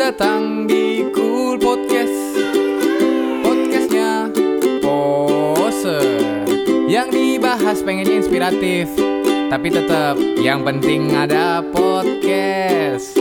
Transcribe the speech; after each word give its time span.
datang 0.00 0.64
di 0.64 1.12
Cool 1.12 1.60
Podcast 1.60 2.40
Podcastnya 3.44 4.32
Poser 4.80 6.24
Yang 6.88 7.08
dibahas 7.12 7.84
pengennya 7.84 8.16
inspiratif 8.24 8.88
Tapi 9.52 9.68
tetap 9.68 10.16
yang 10.40 10.64
penting 10.64 11.12
ada 11.12 11.60
podcast 11.60 13.12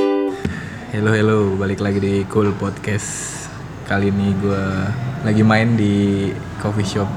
Halo 0.96 1.12
halo, 1.12 1.40
balik 1.60 1.84
lagi 1.84 2.00
di 2.00 2.24
Cool 2.32 2.56
Podcast. 2.56 3.44
Kali 3.84 4.08
ini 4.08 4.32
gue 4.40 4.64
lagi 5.28 5.44
main 5.44 5.76
di 5.76 6.32
coffee 6.64 6.88
shop. 6.88 7.08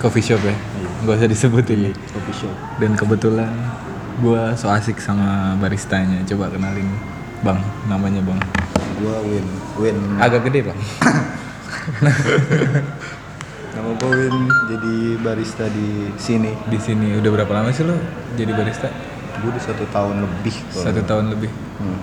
Coffee 0.00 0.24
shop 0.24 0.40
ya, 0.42 0.56
gak 1.04 1.16
usah 1.20 1.30
disebutin. 1.30 1.92
Coffee 1.92 2.36
shop. 2.44 2.54
Dan 2.80 2.96
kebetulan 2.96 3.52
gue 4.24 4.42
so 4.56 4.66
asik 4.68 4.98
sama 4.98 5.54
baristanya. 5.62 6.20
Coba 6.26 6.50
kenalin, 6.50 6.92
bang. 7.42 7.58
Namanya 7.86 8.20
bang. 8.22 8.38
Gua 8.98 9.22
Win. 9.22 9.46
Win. 9.78 9.96
Agak 10.18 10.50
gede 10.50 10.70
bang. 10.70 10.78
Nama 13.78 13.90
gua 13.94 14.10
Win 14.10 14.36
jadi 14.66 14.94
barista 15.22 15.70
di 15.70 16.10
sini. 16.18 16.50
Di 16.66 16.78
sini 16.82 17.14
udah 17.18 17.30
berapa 17.30 17.52
lama 17.54 17.70
sih 17.70 17.86
lo 17.86 17.94
jadi 18.34 18.50
barista? 18.54 18.90
Gue 19.38 19.54
udah 19.54 19.62
satu 19.62 19.86
tahun 19.94 20.26
lebih. 20.26 20.54
Satu 20.74 20.98
tahun 21.06 21.30
lebih. 21.30 21.50
Hmm. 21.78 21.98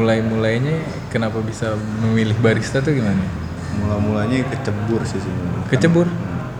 Mulai 0.00 0.24
mulainya 0.24 0.80
kenapa 1.12 1.44
bisa 1.44 1.76
memilih 2.00 2.40
barista 2.40 2.80
tuh 2.80 2.96
gimana? 2.96 3.20
Mula-mulanya 3.84 4.48
kecebur 4.48 5.04
sih 5.04 5.20
sebenarnya. 5.20 5.68
Kecebur? 5.68 6.08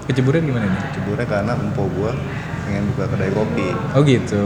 Keceburnya 0.05 0.45
gimana 0.45 0.69
nih? 0.69 0.81
Keceburnya 0.93 1.25
karena 1.25 1.57
empo 1.57 1.89
gua 1.97 2.13
pengen 2.69 2.85
buka 2.93 3.09
kedai 3.09 3.33
kopi. 3.33 3.73
Oh 3.97 4.05
gitu. 4.05 4.45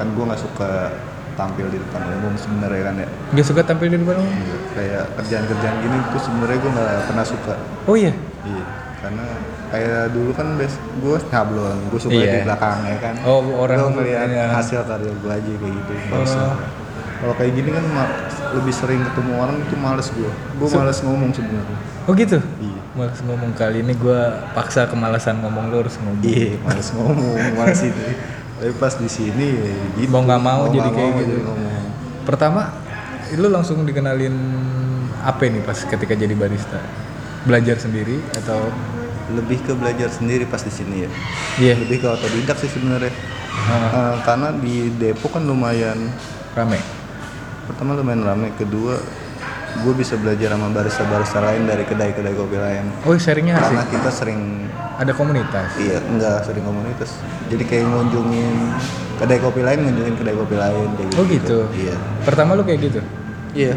Kan 0.00 0.16
gua 0.16 0.32
nggak 0.32 0.40
suka 0.40 0.96
tampil 1.32 1.66
di 1.68 1.78
depan 1.78 2.00
umum 2.12 2.34
sebenarnya 2.34 2.82
kan 2.82 2.94
ya. 3.00 3.08
Gak 3.32 3.46
suka 3.46 3.60
tampil 3.62 3.88
di 3.88 3.98
depan 3.98 4.16
umum? 4.16 4.36
Kayak 4.72 5.04
kerjaan-kerjaan 5.16 5.76
gini 5.80 5.96
tuh 6.10 6.20
sebenarnya 6.20 6.58
gua 6.58 6.70
nggak 6.72 6.90
pernah 7.06 7.24
suka. 7.24 7.54
Oh 7.84 7.96
iya. 7.96 8.12
Iya. 8.42 8.64
Karena 9.02 9.24
kayak 9.68 10.02
dulu 10.14 10.30
kan 10.30 10.46
bes 10.54 10.74
gue 10.78 11.16
nyablon, 11.26 11.78
gue 11.90 11.98
suka 11.98 12.14
Iya. 12.14 12.32
di 12.32 12.38
belakangnya 12.46 12.96
kan. 13.02 13.14
Oh, 13.26 13.42
orang- 13.58 13.78
Gua 13.82 13.90
ngeliat 13.98 14.28
iya. 14.30 14.44
hasil 14.52 14.86
karya 14.86 15.10
gue 15.10 15.32
aja 15.32 15.52
kayak 15.58 15.74
gitu. 15.74 15.92
Oh. 16.14 16.54
Kalau 17.22 17.34
kayak 17.38 17.52
gini 17.54 17.70
kan 17.70 17.84
lebih 18.52 18.74
sering 18.74 18.98
ketemu 19.02 19.32
orang 19.38 19.56
itu 19.58 19.74
males 19.78 20.06
gue. 20.10 20.30
Gue 20.58 20.68
males 20.70 20.98
ngomong 21.02 21.30
sebenarnya. 21.30 21.78
Oh 22.06 22.12
gitu? 22.14 22.38
Iya. 22.58 22.80
Males 22.92 23.18
ngomong 23.22 23.50
kali 23.54 23.80
ini 23.80 23.94
gue 23.94 24.20
paksa 24.52 24.86
kemalasan 24.86 25.38
ngomong 25.38 25.70
lu 25.70 25.82
harus 25.82 25.96
ngomong. 26.02 26.22
Iya, 26.22 26.58
males 26.60 26.88
ngomong, 26.92 27.36
males 27.56 27.80
itu. 27.80 28.02
Tapi 28.62 28.72
pas 28.78 28.94
di 28.94 29.10
sini 29.10 29.46
ya 29.58 29.74
gitu. 29.98 30.14
Mau 30.14 30.22
nggak 30.22 30.38
mau 30.38 30.70
jadi 30.70 30.86
nggak 30.86 30.94
kayak 30.94 31.10
mau 31.10 31.20
gitu. 31.26 31.34
ngomong. 31.42 31.84
Pertama, 32.22 32.62
lu 33.34 33.48
langsung 33.50 33.82
dikenalin 33.82 34.34
apa 35.18 35.50
nih 35.50 35.66
pas 35.66 35.82
ketika 35.82 36.14
jadi 36.14 36.30
barista? 36.38 36.78
Belajar 37.42 37.82
sendiri 37.82 38.22
atau? 38.38 38.70
Lebih 39.34 39.66
ke 39.66 39.72
belajar 39.74 40.14
sendiri 40.14 40.46
pas 40.46 40.62
di 40.62 40.70
sini 40.70 41.02
ya. 41.02 41.10
Iya. 41.58 41.74
Lebih 41.82 42.06
ke 42.06 42.06
otodidak 42.06 42.54
sih 42.62 42.70
sebenarnya. 42.70 43.10
Eh, 43.52 44.14
karena 44.22 44.54
di 44.54 44.94
Depok 44.94 45.36
kan 45.38 45.42
lumayan 45.42 45.98
rame. 46.54 46.78
pertama 47.62 47.94
lumayan 47.94 48.26
rame 48.26 48.50
kedua 48.58 48.98
gue 49.74 49.94
bisa 49.94 50.14
belajar 50.14 50.52
sama 50.52 50.68
barista-barista 50.68 51.40
lain 51.40 51.64
dari 51.64 51.82
kedai-kedai 51.82 52.34
kopi 52.34 52.56
lain 52.56 52.84
Oh 53.02 53.16
sharingnya 53.16 53.56
asik. 53.56 53.64
karena 53.66 53.82
kita 53.88 54.10
sering 54.10 54.40
Ada 54.92 55.12
komunitas. 55.12 55.68
iya 55.76 55.98
enggak 55.98 56.44
sering 56.44 56.62
komunitas 56.62 57.10
jadi 57.48 57.64
kayak 57.64 57.84
ngunjungin 57.86 58.52
kedai 59.16 59.38
kopi 59.38 59.60
lain 59.60 59.78
ngunjungin 59.82 60.14
kedai 60.14 60.34
kopi 60.34 60.54
lain 60.54 60.88
kayak 60.92 61.10
Oh 61.16 61.24
gitu. 61.24 61.58
iya 61.72 61.96
Pertama 62.22 62.52
lu 62.52 62.62
kayak 62.62 62.80
gitu. 62.82 63.00
iya 63.52 63.74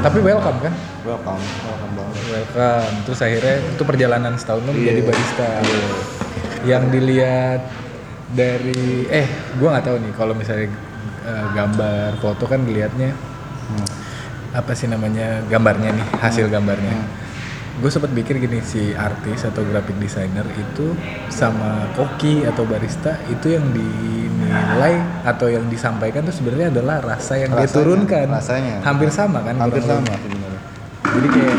Tapi 0.00 0.18
welcome 0.18 0.58
kan? 0.60 0.74
welcome 1.02 1.38
welcome 1.62 1.92
banget 1.94 2.18
Welcome. 2.28 2.94
Terus 3.04 3.20
akhirnya 3.20 3.56
itu 3.64 3.82
perjalanan 3.82 4.32
setahun 4.34 4.62
lu 4.62 4.70
Iya. 4.70 4.76
menjadi 4.76 5.00
barista. 5.04 5.48
Yang 6.62 6.84
dilihat 6.90 7.60
dari 8.30 8.82
eh 9.08 9.26
gua 9.56 9.68
nggak 9.72 9.86
tahu 9.86 9.96
nih 9.98 10.12
kalau 10.14 10.34
misalnya 10.34 10.68
eh, 11.22 11.46
gambar 11.52 12.10
foto 12.18 12.44
kan 12.44 12.60
dilihatnya 12.60 13.14
Hmm. 13.70 13.86
Apa 14.50 14.72
sih 14.72 14.86
namanya 14.86 15.46
gambarnya 15.46 15.90
nih 15.92 16.06
hasil 16.18 16.46
gambarnya. 16.46 16.94
Hmm. 16.94 17.08
Gue 17.80 17.88
sempat 17.88 18.12
pikir 18.12 18.36
gini 18.36 18.60
si 18.60 18.92
artis 18.92 19.40
atau 19.40 19.64
graphic 19.64 19.96
designer 19.96 20.44
itu 20.52 20.92
sama 21.28 21.88
koki 21.94 22.44
atau 22.44 22.62
barista 22.62 23.16
itu 23.26 23.56
yang 23.56 23.64
dinilai 23.72 25.00
atau 25.24 25.48
yang 25.48 25.64
disampaikan 25.66 26.20
tuh 26.22 26.34
sebenarnya 26.34 26.68
adalah 26.68 27.00
rasa 27.00 27.40
yang 27.40 27.48
dia 27.50 27.64
Rasanya, 27.64 27.72
turunkan. 27.72 28.26
rasanya. 28.28 28.74
Hampir 28.84 29.08
sama 29.08 29.40
kan? 29.40 29.56
hampir 29.56 29.80
sama 29.80 30.04
sebenarnya 30.04 30.60
Jadi 31.10 31.28
kayak 31.30 31.56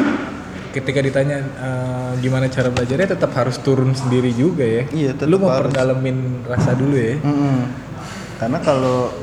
ketika 0.72 1.00
ditanya 1.02 1.38
eh, 1.42 2.12
gimana 2.22 2.46
cara 2.48 2.70
belajarnya 2.70 3.08
tetap 3.12 3.32
harus 3.34 3.58
turun 3.58 3.92
sendiri 3.92 4.30
juga 4.32 4.62
ya. 4.64 4.84
Iya, 4.88 5.12
tetap 5.12 5.28
Lu 5.28 5.36
mau 5.36 5.50
harus. 5.50 5.68
perdalemin 5.68 6.18
rasa 6.46 6.72
dulu 6.72 6.96
ya. 6.96 7.18
Mm-mm. 7.18 7.58
Karena 8.42 8.58
kalau 8.58 9.14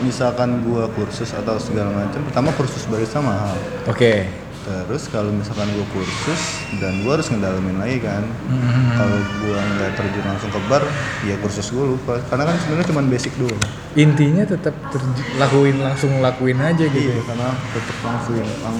misalkan 0.00 0.58
gua 0.60 0.90
kursus 0.90 1.30
atau 1.30 1.54
segala 1.56 1.94
macam 1.94 2.18
pertama 2.20 2.50
kursus 2.52 2.82
barista 2.84 3.22
mahal 3.22 3.54
Oke. 3.86 4.26
Terus 4.64 5.12
kalau 5.12 5.28
misalkan 5.28 5.68
gue 5.68 5.84
kursus 5.92 6.40
dan 6.80 7.04
gue 7.04 7.12
harus 7.12 7.28
ngedalamin 7.28 7.76
lagi 7.76 8.00
kan, 8.00 8.24
Mhm. 8.48 8.96
kalau 8.96 9.18
gue 9.36 9.58
nggak 9.60 9.92
terjun 9.92 10.24
langsung 10.24 10.48
ke 10.48 10.60
bar, 10.64 10.80
ya 11.20 11.36
kursus 11.36 11.68
gue 11.68 11.84
lupa. 11.84 12.16
Karena 12.24 12.48
kan 12.48 12.56
sebenarnya 12.56 12.88
cuma 12.88 13.04
basic 13.04 13.36
doang. 13.36 13.60
Intinya 13.92 14.40
tetap 14.40 14.72
terj- 14.88 15.36
lakuin 15.36 15.76
langsung 15.76 16.16
lakuin 16.18 16.56
aja 16.56 16.80
gitu. 16.80 17.12
Iya, 17.12 17.20
karena 17.28 17.52
tetap 17.76 17.96
langsung 18.00 18.40
lang 18.40 18.76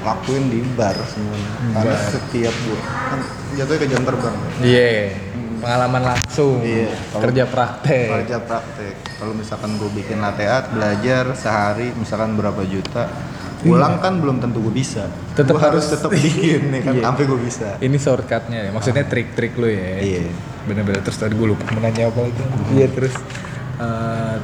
lakuin 0.00 0.44
di 0.48 0.64
bar 0.72 0.96
semuanya. 1.04 1.50
Karena 1.74 1.92
Bar. 1.92 2.08
setiap 2.08 2.54
gue 2.56 2.80
kan 2.80 3.20
jatuhnya 3.52 3.80
ke 3.84 3.88
jam 3.92 4.02
terbang. 4.08 4.36
Iya. 4.64 4.92
Pengalaman 5.66 6.02
langsung. 6.06 6.62
Iya, 6.62 6.94
kalau- 7.10 7.22
Kerja 7.26 7.44
praktek. 7.44 8.06
Kerja 8.08 8.38
praktek. 8.38 8.94
Kalau 9.18 9.34
misalkan 9.34 9.70
gue 9.74 9.90
bikin 9.92 10.16
latte 10.16 10.46
art, 10.46 10.70
belajar 10.70 11.34
sehari 11.34 11.90
misalkan 11.92 12.32
berapa 12.32 12.62
juta, 12.62 13.10
pulang 13.58 13.98
kan 13.98 14.22
belum 14.22 14.38
tentu 14.38 14.62
gue 14.62 14.70
bisa. 14.72 15.10
Tetep 15.34 15.50
Gua 15.50 15.66
harus 15.66 15.82
harus- 15.82 15.98
tetap 15.98 16.14
bikin 16.16 16.70
nih 16.70 16.80
kan 16.80 16.92
Iya. 16.94 17.02
sampai 17.02 17.22
gue 17.26 17.40
bisa. 17.40 17.68
Ini 17.76 17.96
shortcutnya 17.96 18.58
ya. 18.60 18.70
Maksudnya 18.70 19.04
trik-trik 19.04 19.58
lu 19.58 19.66
ya. 19.66 19.98
Iya. 19.98 20.30
Bener-bener 20.64 21.02
terus 21.02 21.18
tadi 21.18 21.34
gue 21.34 21.48
lupa 21.48 21.66
menanya 21.72 22.06
apa 22.06 22.20
lagi. 22.22 22.42
Iya 22.70 22.86
terus 22.88 23.14
eh, 23.76 24.36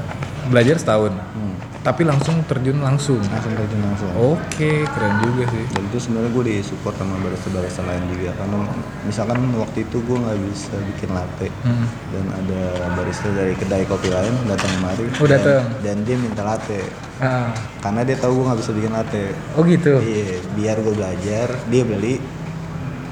belajar 0.47 0.76
setahun. 0.76 1.12
Hmm. 1.12 1.54
Tapi 1.82 2.03
langsung 2.03 2.38
terjun 2.44 2.78
langsung. 2.78 3.19
Langsung 3.20 3.53
terjun 3.53 3.82
langsung. 3.82 4.06
Oke, 4.14 4.86
keren 4.86 5.14
juga 5.20 5.44
sih. 5.48 5.66
dan 5.69 5.82
itu 5.84 5.98
sebenarnya 5.98 6.30
gue 6.30 6.44
disupport 6.48 6.94
sama 6.94 7.14
barista-barista 7.19 7.82
lain 7.82 8.04
juga 8.08 8.30
karena 8.32 8.56
misalkan 9.02 9.38
waktu 9.52 9.78
itu 9.82 9.97
gue 10.00 10.14
nggak 10.16 10.38
bisa 10.44 10.75
bikin 10.84 11.10
latte 11.10 11.47
Hmm. 11.60 11.86
dan 12.08 12.25
ada 12.32 12.60
barista 12.92 13.28
dari 13.28 13.52
kedai 13.52 13.82
kopi 13.84 14.08
lain 14.08 14.31
datang 14.47 14.70
kemari 14.72 15.06
Oh, 15.12 15.26
dan- 15.26 15.42
datang. 15.42 15.62
dan, 15.81 15.97
dia 16.02 16.16
minta 16.16 16.42
latte 16.44 16.81
Ah. 17.19 17.50
karena 17.81 18.02
dia 18.02 18.14
tahu 18.16 18.31
gue 18.32 18.44
nggak 18.44 18.60
bisa 18.60 18.72
bikin 18.72 18.92
latte 18.92 19.25
Oh 19.52 19.62
gitu. 19.64 19.92
iya 20.00 20.38
biar 20.52 20.76
gue 20.78 20.92
belajar 20.92 21.48
dia 21.66 21.82
beli 21.82 22.14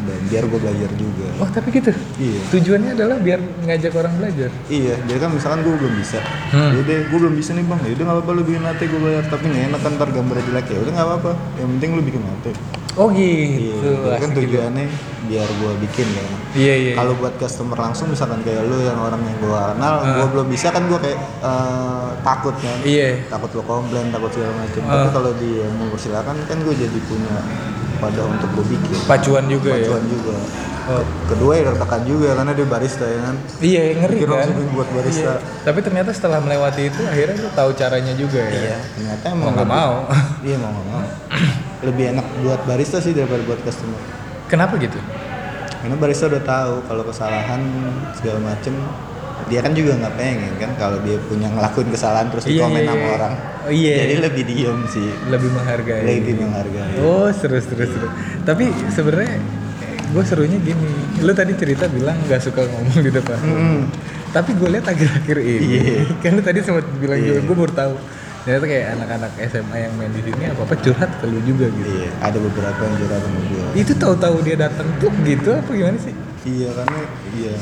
dan 0.02 0.20
biar 0.26 0.44
gue 0.44 0.58
belajar 0.58 0.90
juga 0.94 1.26
Oh 1.36 1.48
tapi 1.48 1.68
gitu. 1.70 1.92
iya 2.16 2.40
Tujuannya 2.50 2.90
adalah 2.92 3.16
biar 3.16 3.36
ngajak 3.62 3.92
orang 3.94 4.12
belajar. 4.16 4.50
iya 4.68 4.94
jadi 5.02 5.18
kan 5.18 5.30
misalkan 5.30 5.60
gue 5.60 5.74
belum 5.74 5.94
bisa 5.94 6.18
Hmm. 6.50 6.70
ya 6.72 6.82
deh 6.82 7.00
gue 7.04 7.18
belum 7.20 7.34
bisa 7.34 7.50
nih 7.52 7.62
bang 7.62 7.80
ya 7.80 7.92
udah 7.92 8.04
nggak 8.04 8.16
apa-apa 8.18 8.30
lu 8.32 8.42
bikin 8.42 8.62
latte 8.62 8.84
gue 8.84 9.00
bayar 9.00 9.24
tapi 9.24 9.44
nggak 9.46 9.64
enak 9.68 9.80
kan 9.80 9.92
ntar 9.94 10.08
gambarnya 10.10 10.44
jelek 10.44 10.66
ya 10.66 10.78
udah 10.78 10.92
nggak 10.92 11.08
apa-apa 11.08 11.30
yang 11.56 11.68
penting 11.72 11.90
lu 11.92 12.02
bikin 12.02 12.22
latte 12.22 12.52
Oh 12.98 13.06
Iya, 13.06 13.70
gitu. 13.70 13.86
jadi 14.02 14.02
kan 14.10 14.18
asik 14.18 14.34
gitu. 14.34 14.40
tujuannya 14.50 14.86
biar 15.22 15.46
gue 15.48 15.72
bikin 15.80 16.06
kan. 16.10 16.26
Iya 16.52 16.74
iya. 16.76 16.92
Kalau 16.98 17.14
buat 17.14 17.38
customer 17.38 17.78
langsung 17.78 18.10
misalkan 18.10 18.42
kayak 18.42 18.66
lu 18.66 18.82
yang 18.82 18.98
orang 18.98 19.22
yang 19.22 19.38
gue 19.38 19.46
kenal, 19.70 19.94
Ah. 19.96 20.18
gue 20.18 20.26
belum 20.28 20.46
bisa 20.50 20.68
kan 20.68 20.82
gue 20.84 20.98
kayak 20.98 21.14
eh, 21.40 22.08
takut 22.20 22.50
kan. 22.52 22.78
Iya. 22.82 23.22
Takut 23.30 23.46
lo 23.52 23.62
komplain, 23.62 24.10
takut 24.10 24.34
segala 24.34 24.58
macam. 24.58 24.82
Ah. 24.82 24.90
Tapi 24.96 25.08
kalau 25.14 25.30
dia 25.38 25.64
mau 25.70 25.86
persilakan 25.86 26.34
kan 26.42 26.58
gue 26.58 26.74
jadi 26.76 26.98
punya 27.06 27.30
pada 28.00 28.20
untuk 28.24 28.48
gue 28.56 28.64
bikin. 28.74 28.96
Pacuan 29.04 29.44
juga 29.46 29.70
ya. 29.76 29.86
Pacuan 29.86 30.04
juga. 30.08 30.34
Oh. 30.90 31.04
Kedua 31.28 31.52
ya 31.54 31.62
tertekan 31.70 32.02
juga 32.02 32.28
karena 32.34 32.52
dia 32.56 32.66
barista 32.66 33.04
ya 33.06 33.20
kan. 33.22 33.36
Iya 33.62 33.80
ngeri 34.00 34.16
Pikir 34.18 34.28
kan. 34.32 34.48
buat 34.74 34.88
barista. 34.90 35.32
Iya. 35.38 35.62
Tapi 35.68 35.78
ternyata 35.84 36.10
setelah 36.10 36.38
melewati 36.42 36.82
itu 36.88 37.00
akhirnya 37.06 37.36
lu 37.38 37.50
tahu 37.52 37.70
caranya 37.76 38.12
juga 38.16 38.40
ya. 38.42 38.74
Iya, 38.74 38.78
ternyata 38.96 39.26
Mau 39.36 39.52
nggak 39.54 39.68
mau. 39.68 39.94
Iya 40.48 40.56
mau 40.58 40.70
nggak 40.72 40.86
mau. 40.88 41.02
Lebih 41.86 42.04
enak 42.16 42.26
buat 42.42 42.60
barista 42.66 42.98
sih 42.98 43.12
daripada 43.12 43.44
buat 43.44 43.60
customer. 43.62 44.00
Kenapa 44.50 44.74
gitu? 44.80 44.98
karena 45.80 45.96
barista 45.96 46.28
udah 46.28 46.44
tahu 46.44 46.74
kalau 46.84 47.02
kesalahan 47.08 47.60
segala 48.12 48.38
macem 48.52 48.76
dia 49.46 49.60
kan 49.60 49.72
juga 49.72 49.92
nggak 49.96 50.14
pengen 50.14 50.52
kan 50.58 50.70
kalau 50.76 50.98
dia 51.00 51.16
punya 51.22 51.48
ngelakuin 51.48 51.88
kesalahan 51.88 52.28
terus 52.28 52.44
Iya, 52.44 52.52
dikomen 52.60 52.76
iya, 52.76 52.86
sama 52.86 53.00
iya. 53.00 53.10
orang 53.14 53.32
Oh, 53.60 53.72
iya. 53.72 53.94
jadi 54.02 54.14
lebih 54.24 54.42
diem 54.44 54.78
sih 54.86 55.08
Lebih 55.26 55.48
menghargai. 55.50 56.02
lebih 56.02 56.34
menghargai 56.36 56.94
Oh 57.00 57.28
seru 57.30 57.56
seru 57.56 57.84
seru. 57.84 58.08
Tapi 58.42 58.64
sebenarnya 58.88 59.36
gue 60.10 60.24
serunya 60.24 60.58
gini. 60.58 60.90
Lu 61.20 61.30
tadi 61.30 61.52
cerita 61.54 61.86
bilang 61.86 62.18
nggak 62.24 62.40
suka 62.40 62.66
ngomong 62.66 62.98
di 62.98 63.10
depan. 63.10 63.38
Mm. 63.38 63.80
Tapi 64.30 64.50
gue 64.54 64.68
lihat 64.70 64.86
akhir-akhir 64.86 65.38
ini, 65.38 65.66
Iya. 65.76 65.98
kan 66.18 66.34
lu 66.34 66.42
tadi 66.42 66.58
sempat 66.60 66.82
bilang 66.98 67.14
Iya. 67.16 67.38
juga, 67.38 67.40
gue 67.46 67.56
baru 67.56 67.74
tahu. 67.76 67.94
ternyata 68.40 68.64
kayak 68.64 68.86
anak-anak 68.96 69.32
SMA 69.44 69.76
yang 69.78 69.92
main 69.94 70.08
di 70.10 70.22
sini 70.24 70.48
apa 70.48 70.64
apa 70.64 70.72
curhat 70.74 71.12
ke 71.12 71.28
lu 71.28 71.44
juga 71.44 71.68
gitu 71.68 71.92
iya 71.92 72.08
ada 72.24 72.40
beberapa 72.40 72.80
yang 72.80 72.96
curhat 72.96 73.20
sama 73.20 73.40
gue 73.44 73.64
itu 73.76 73.92
tahu-tahu 73.92 74.36
dia 74.40 74.56
datang 74.56 74.88
tuh 74.96 75.12
gitu 75.22 75.50
apa 75.52 75.68
gimana 75.68 76.00
sih 76.00 76.14
iya 76.48 76.72
karena 76.72 77.00
iya 77.36 77.52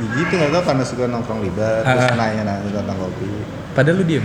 Ya 0.00 0.06
gitu 0.16 0.32
nggak 0.34 0.50
tau 0.50 0.62
karena 0.64 0.80
suka 0.82 1.04
nongkrong 1.04 1.40
libat 1.42 1.84
terus 1.84 2.06
Ah. 2.06 2.16
nanya 2.16 2.42
nanya 2.42 2.68
tentang 2.72 2.98
kopi. 2.98 3.28
Padahal 3.70 3.96
lu 3.96 4.04
diem. 4.04 4.24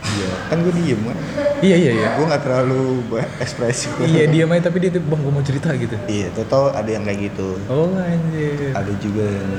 Iya 0.00 0.30
kan 0.48 0.58
gue 0.58 0.72
diem 0.74 1.00
kan? 1.02 1.16
Iya 1.60 1.76
iya 1.78 1.90
iya. 1.94 2.08
Gue 2.14 2.24
nggak 2.26 2.42
terlalu 2.42 3.04
ekspresif 3.38 3.92
iya 4.02 4.24
diem 4.24 4.48
aja 4.48 4.66
tapi 4.66 4.80
dia 4.80 4.90
tuh 4.90 5.02
bang 5.02 5.20
gue 5.20 5.30
mau 5.30 5.44
cerita 5.44 5.68
gitu. 5.74 5.96
Iya 6.06 6.32
tau 6.32 6.44
tau 6.46 6.64
ada 6.72 6.88
yang 6.88 7.04
kayak 7.04 7.30
gitu. 7.30 7.60
Oh 7.66 7.92
anjir. 7.94 8.72
Ada 8.72 8.92
juga 8.96 9.22
yang 9.22 9.52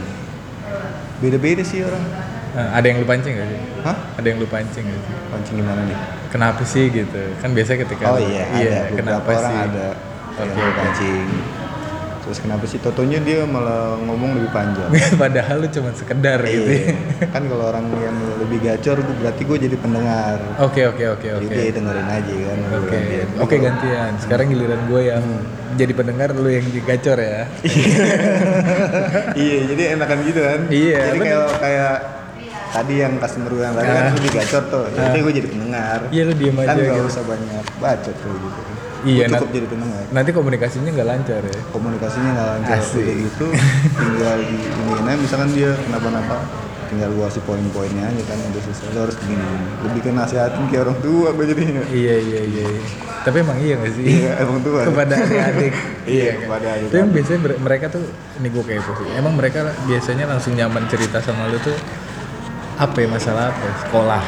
beda-beda 1.20 1.62
sih 1.62 1.82
orang. 1.82 2.02
Nah, 2.52 2.68
ada 2.74 2.84
yang 2.84 3.00
lu 3.00 3.08
pancing 3.08 3.32
gak 3.32 3.48
sih? 3.48 3.60
Hah? 3.80 3.98
Ada 4.18 4.28
yang 4.28 4.38
lu 4.38 4.48
pancing 4.50 4.84
gak 4.84 5.00
sih? 5.00 5.16
Pancing 5.30 5.56
gimana 5.56 5.82
nih? 5.86 5.98
Kenapa 6.28 6.62
sih 6.66 6.90
gitu? 6.90 7.22
Kan 7.40 7.56
biasa 7.56 7.80
ketika 7.80 8.04
oh 8.08 8.20
lu- 8.20 8.28
iya 8.28 8.44
ada 8.44 8.92
beberapa 8.92 8.98
kenapa 8.98 9.30
orang 9.32 9.48
sih? 9.48 9.60
ada 9.64 9.88
Oke, 10.34 10.52
yang 10.52 10.68
oke. 10.68 10.76
pancing 10.76 11.28
terus 12.32 12.40
kenapa 12.40 12.64
sih 12.64 12.80
totonya 12.80 13.20
dia 13.20 13.44
malah 13.44 14.00
ngomong 14.00 14.40
lebih 14.40 14.50
panjang 14.50 14.88
padahal 15.20 15.60
lu 15.60 15.68
cuma 15.68 15.92
sekedar 15.92 16.40
gitu 16.42 16.64
ya. 16.64 16.80
Iya. 16.88 17.28
kan 17.28 17.44
kalau 17.44 17.68
orang 17.68 17.92
yang 17.94 18.16
lebih 18.40 18.64
gacor 18.64 18.96
berarti 19.04 19.44
gue 19.44 19.58
jadi 19.62 19.76
pendengar 19.76 20.40
oke 20.58 20.80
oke 20.88 21.04
oke 21.12 21.28
jadi 21.28 21.44
oke 21.44 21.52
dia 21.54 21.72
dengerin 21.74 22.08
aja 22.08 22.32
kan 22.32 22.58
Oke, 22.72 22.88
gantian. 22.90 23.28
oke 23.36 23.56
gantian. 23.58 24.12
Sekarang 24.16 24.48
giliran 24.48 24.80
gue 24.88 25.02
yang 25.06 25.26
jadi 25.72 25.92
pendengar, 25.92 26.32
lu 26.32 26.48
yang 26.48 26.64
digacor 26.66 27.16
ya. 27.16 27.48
iya 29.38 29.58
jadi 29.66 29.82
enakan 29.96 30.18
gitu 30.24 30.40
kan 30.40 30.60
Iya, 30.68 31.00
jadi 31.10 31.20
kayak 31.22 31.48
kayak 31.60 31.94
tadi 32.72 32.94
yang 32.98 33.14
customer 33.20 33.52
gue 33.52 33.60
yang 33.62 33.76
tadi 33.76 33.90
kan 33.90 34.04
Ah. 34.04 34.14
lebih 34.14 34.32
gacor 34.34 34.64
tuh 34.68 34.86
jadi 34.90 35.20
gue 35.20 35.34
jadi 35.36 35.48
pendengar 35.50 36.00
Iya, 36.08 36.22
lu 36.24 36.34
diem 36.34 36.56
kan 36.56 36.64
aja 36.66 36.80
gak 36.82 36.96
gitu. 36.96 37.10
usah 37.10 37.24
banyak 37.26 37.66
bacot 37.78 38.16
tuh 38.18 38.32
gitu 38.34 38.62
Iya, 39.02 39.26
cukup 39.28 39.50
jadi 39.50 39.66
pendengar 39.66 40.02
Nanti 40.14 40.30
komunikasinya 40.30 40.90
nggak 40.94 41.08
lancar 41.10 41.42
ya. 41.42 41.60
komunikasinya 41.74 42.30
nggak 42.32 42.50
lancar 42.54 42.78
Asik. 42.78 43.02
kayak 43.02 43.18
gitu 43.26 43.46
tinggal 43.92 44.38
di 44.40 44.58
ini 44.72 45.12
misalkan 45.18 45.50
dia 45.52 45.72
kenapa-napa 45.82 46.38
tinggal 46.86 47.10
gua 47.16 47.32
kasih 47.32 47.44
poin-poinnya 47.48 48.04
aja 48.04 48.24
kan 48.28 48.38
udah 48.52 48.62
selesai 48.62 48.88
lo 48.92 49.00
harus 49.08 49.16
begini 49.16 49.40
gini 49.42 49.68
lebih 49.88 50.00
ke 50.04 50.10
nasihatin 50.12 50.64
kayak 50.68 50.84
orang 50.86 50.98
tua 51.00 51.28
gue 51.32 51.46
jadinya 51.48 51.84
Iya 51.88 52.16
iya 52.20 52.42
iya. 52.44 52.64
iya. 52.68 52.84
Tapi 53.22 53.38
emang 53.40 53.58
iya 53.62 53.78
gak 53.78 53.94
sih? 53.94 54.04
Iya, 54.04 54.32
emang 54.42 54.60
tua. 54.66 54.82
kepada 54.82 55.14
adik-adik. 55.14 55.74
Iya, 56.10 56.30
kan? 56.34 56.40
kepada 56.42 56.68
adik. 56.74 56.88
Tapi 56.90 57.08
biasanya 57.14 57.40
mereka 57.62 57.86
tuh, 57.94 58.04
ini 58.42 58.48
gue 58.50 58.64
kayak 58.66 58.82
sih. 58.82 59.08
Emang 59.14 59.34
mereka 59.38 59.60
biasanya 59.86 60.26
langsung 60.26 60.58
nyaman 60.58 60.84
cerita 60.90 61.22
sama 61.22 61.46
lu 61.48 61.62
tuh 61.62 61.78
apa 62.76 62.98
ya 62.98 63.08
masalah 63.08 63.54
apa? 63.54 63.62
ya? 63.62 63.74
Sekolah. 63.86 64.24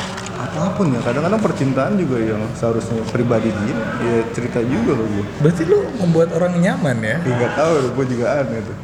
Apa 0.53 0.69
pun 0.71 0.85
ya 0.87 1.01
kadang-kadang 1.01 1.41
percintaan 1.41 1.93
juga 1.95 2.17
yang 2.19 2.41
seharusnya 2.53 3.01
pribadi 3.09 3.49
dia 3.51 3.73
ya 3.99 4.15
cerita 4.31 4.61
juga 4.61 4.91
loh 4.93 5.07
gue 5.07 5.25
Berarti 5.41 5.63
lu 5.63 5.81
membuat 5.97 6.29
orang 6.31 6.53
nyaman 6.55 6.97
ya? 6.99 7.17
Ya, 7.19 7.33
nggak 7.35 7.53
tahu 7.53 7.73
gue 7.91 8.05
juga 8.07 8.25
aneh 8.37 8.61
tuh 8.61 8.77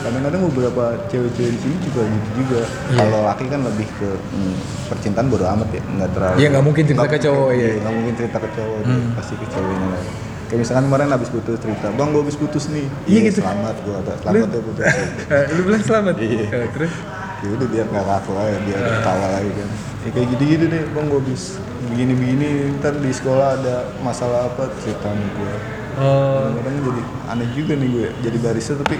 kadang-kadang 0.00 0.40
beberapa 0.48 0.84
cewek-cewek 1.06 1.50
di 1.50 1.60
sini 1.60 1.76
juga 1.82 2.02
gitu 2.02 2.30
juga 2.38 2.60
Iya. 2.88 2.96
kalau 2.96 3.20
laki 3.22 3.44
kan 3.46 3.60
lebih 3.60 3.84
ke 3.92 4.08
hmm, 4.08 4.54
percintaan 4.88 5.26
bodo 5.28 5.44
amat 5.46 5.68
ya 5.70 5.82
nggak 5.84 6.10
terlalu 6.10 6.36
Iya, 6.36 6.46
nggak 6.48 6.64
mungkin 6.64 6.84
cerita 6.86 7.04
ke 7.06 7.18
cowok, 7.20 7.48
iya. 7.52 7.60
iya, 7.60 7.72
nggak 7.76 7.94
mungkin 7.94 8.14
cerita 8.16 8.36
ke 8.38 8.48
cowok 8.50 8.80
Hmm. 8.80 9.08
pasti 9.12 9.34
ke 9.34 9.46
ceweknya 9.46 9.88
lah 9.90 10.04
kayak 10.48 10.58
misalkan 10.58 10.84
kemarin 10.84 11.08
habis 11.10 11.28
putus 11.28 11.56
cerita 11.58 11.86
bang 11.90 12.08
gue 12.10 12.22
habis 12.22 12.34
putus 12.34 12.64
nih 12.66 12.86
Iya, 13.04 13.18
gitu. 13.28 13.38
selamat 13.38 13.76
gue 13.78 13.96
selamat 14.16 14.48
ya 14.48 14.60
putus 14.62 14.84
lu 15.54 15.60
bilang 15.62 15.82
selamat. 15.84 16.14
Iya. 16.16 16.44
Eh, 16.48 16.68
Terus? 16.72 16.92
Ya 17.40 17.48
udah 17.50 17.68
biar 17.68 17.86
nggak 17.88 18.06
kaku 18.06 18.32
aja 18.36 18.58
biar 18.60 18.80
ketawa 18.84 19.26
lagi 19.32 19.52
kan. 19.56 19.68
Ya 20.00 20.08
kayak 20.12 20.28
gitu-gitu 20.32 20.64
deh 20.68 20.82
bang 20.92 21.06
gue 21.08 21.20
habis 21.20 21.42
begini-begini 21.90 22.48
ntar 22.78 22.94
di 22.96 23.10
sekolah 23.10 23.48
ada 23.56 23.74
masalah 24.00 24.48
apa 24.48 24.68
cerita 24.80 25.08
nih 25.12 25.30
gue 25.36 25.54
Oh, 26.00 26.46
kadang-kadang 26.54 26.86
jadi 26.86 27.02
aneh 27.28 27.48
juga 27.52 27.72
nih 27.74 27.88
gue 27.90 28.08
jadi 28.22 28.36
barista 28.38 28.72
tapi 28.78 28.96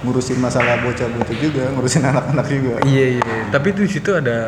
ngurusin 0.00 0.38
masalah 0.40 0.78
bocah-bocah 0.80 1.36
juga 1.36 1.64
ngurusin 1.74 2.06
anak-anak 2.10 2.46
juga. 2.48 2.74
Iya 2.86 3.20
iya. 3.20 3.34
Tapi 3.52 3.68
di 3.76 3.84
situ 3.90 4.14
ada 4.14 4.38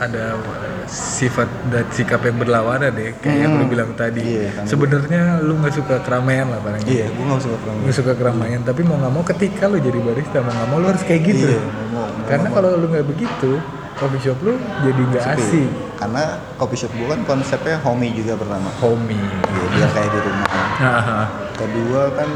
ada 0.00 0.38
sifat 0.86 1.44
dan 1.66 1.84
sikap 1.88 2.20
yang 2.20 2.36
berlawanan 2.36 2.88
deh, 2.90 3.12
kayak 3.16 3.36
yang 3.40 3.52
lu 3.54 3.64
Hmm. 3.64 3.72
bilang 3.72 3.90
tadi. 3.92 4.20
Iya, 4.20 4.48
kan. 4.52 4.64
Sebenarnya 4.64 5.22
lu 5.38 5.56
nggak 5.56 5.74
suka 5.74 5.96
keramaian 6.00 6.46
lah 6.46 6.58
paling. 6.58 6.82
iya 6.84 7.06
gue 7.06 7.20
nggak 7.20 7.42
suka 7.42 7.56
kurang 7.58 7.76
Nggak 7.80 7.96
suka 7.96 8.12
keramaian, 8.14 8.60
tapi 8.60 8.80
mau 8.82 8.96
nggak 8.96 9.12
mau 9.12 9.24
ketika 9.24 9.64
lu 9.64 9.76
jadi 9.78 9.98
barista 9.98 10.38
mau 10.38 10.50
nggak 10.50 10.68
mau 10.68 10.78
lu 10.78 10.86
harus 10.86 11.02
kayak 11.02 11.22
gitu. 11.24 11.46
Iya, 11.46 11.60
mau- 11.88 12.06
mau- 12.06 12.24
Karena 12.24 12.48
kalau 12.48 12.70
lu 12.74 12.86
nggak 12.86 13.06
begitu, 13.06 13.50
coffee 13.94 14.22
shop 14.22 14.38
lu 14.40 14.52
jadi 14.80 15.02
nggak 15.06 15.24
asik. 15.34 15.68
karena 15.94 16.22
coffee 16.56 16.78
shop 16.78 16.88
gue 16.90 17.04
kan 17.06 17.20
konsepnya 17.26 17.76
homey 17.78 18.08
juga 18.10 18.32
pertama 18.34 18.72
Homey. 18.78 19.20
Iya, 19.20 19.64
biar 19.70 19.90
kayak 19.90 20.08
di 20.08 20.20
rumah 20.22 20.48
kedua 21.60 22.02
kan 22.14 22.30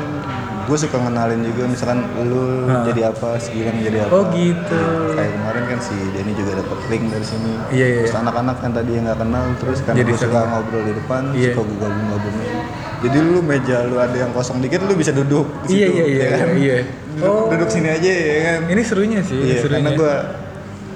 gue 0.64 0.76
suka 0.78 0.96
ngenalin 0.96 1.40
juga 1.42 1.62
misalkan 1.66 1.98
lu 2.24 2.64
Ah. 2.64 2.82
jadi 2.82 3.00
apa 3.06 3.36
si 3.36 3.52
Gilang 3.54 3.76
jadi 3.78 3.98
apa 4.02 4.12
Oh, 4.12 4.24
gitu. 4.30 4.80
kayak 5.12 5.30
kemarin 5.30 5.64
kan 5.66 5.78
si 5.78 5.94
Denny 6.10 6.32
juga 6.32 6.52
dapat 6.56 6.78
link 6.88 7.04
dari 7.06 7.22
sini 7.22 7.52
Iya, 7.70 7.86
iya. 7.86 8.00
terus 8.02 8.16
anak-anak 8.16 8.56
yang 8.58 8.72
tadi 8.72 8.90
yang 8.90 9.04
nggak 9.04 9.20
kenal 9.20 9.44
terus 9.56 9.78
kan 9.80 9.92
Jadi 9.92 10.10
gue 10.10 10.18
suka 10.18 10.40
ngobrol 10.42 10.82
di 10.82 10.92
depan 10.94 11.22
Iya. 11.30 11.52
suka 11.52 11.60
gue 11.62 11.76
gabung 11.78 12.06
gabungin 12.08 12.56
jadi 13.00 13.16
lu 13.20 13.38
meja 13.38 13.76
lu 13.82 13.96
ada 13.98 14.16
yang 14.16 14.32
kosong 14.32 14.58
dikit 14.58 14.80
lu 14.80 14.94
bisa 14.94 15.10
duduk 15.10 15.44
di 15.62 15.76
Iya, 15.76 15.86
situ, 15.86 15.92
iya, 15.94 16.04
iya, 16.06 16.24
ya 16.24 16.28
kan? 16.34 16.48
iya. 16.56 16.76
duduk, 17.14 17.28
Oh. 17.30 17.46
duduk 17.46 17.68
sini 17.68 17.88
aja 17.90 18.10
ya 18.10 18.38
kan 18.42 18.58
Ini 18.66 18.82
serunya 18.82 19.20
sih, 19.20 19.38
iya 19.38 19.56
serunya. 19.58 19.76
karena 19.78 19.90
gue 19.94 20.14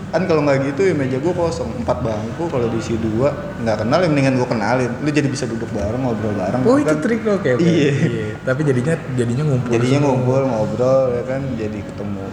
kan 0.08 0.24
kalau 0.24 0.40
nggak 0.40 0.64
gitu 0.66 0.80
ya 0.82 0.94
meja 0.94 1.16
gue 1.16 1.30
kosong 1.30 1.68
empat 1.78 2.00
bangku 2.00 2.44
kalau 2.46 2.64
diisi 2.66 2.96
dua 2.96 3.28
nggak 3.58 3.76
kenal 3.78 3.98
ya 3.98 4.08
mendingan 4.08 4.34
gue 4.34 4.48
kenalin 4.48 4.88
lu 4.98 5.08
jadi 5.08 5.26
bisa 5.26 5.44
duduk 5.44 5.68
bareng 5.70 6.00
ngobrol 6.00 6.32
bareng 6.32 6.60
Oh 6.62 6.76
itu 6.76 6.86
bahkan- 6.86 7.02
trik 7.02 7.20
lo 7.22 7.36
kayak 7.36 7.56
Iya. 7.58 7.92
Tapi 8.40 8.60
jadinya 8.62 8.94
jadinya 9.12 9.44
ngumpul. 9.46 9.70
jadinya 9.70 9.98
semua. 9.98 10.10
ngobrol 10.14 10.44
ngobrol 10.46 11.02
ya 11.10 11.22
kan 11.24 11.40
jadi 11.54 11.78
ketemu 11.78 12.24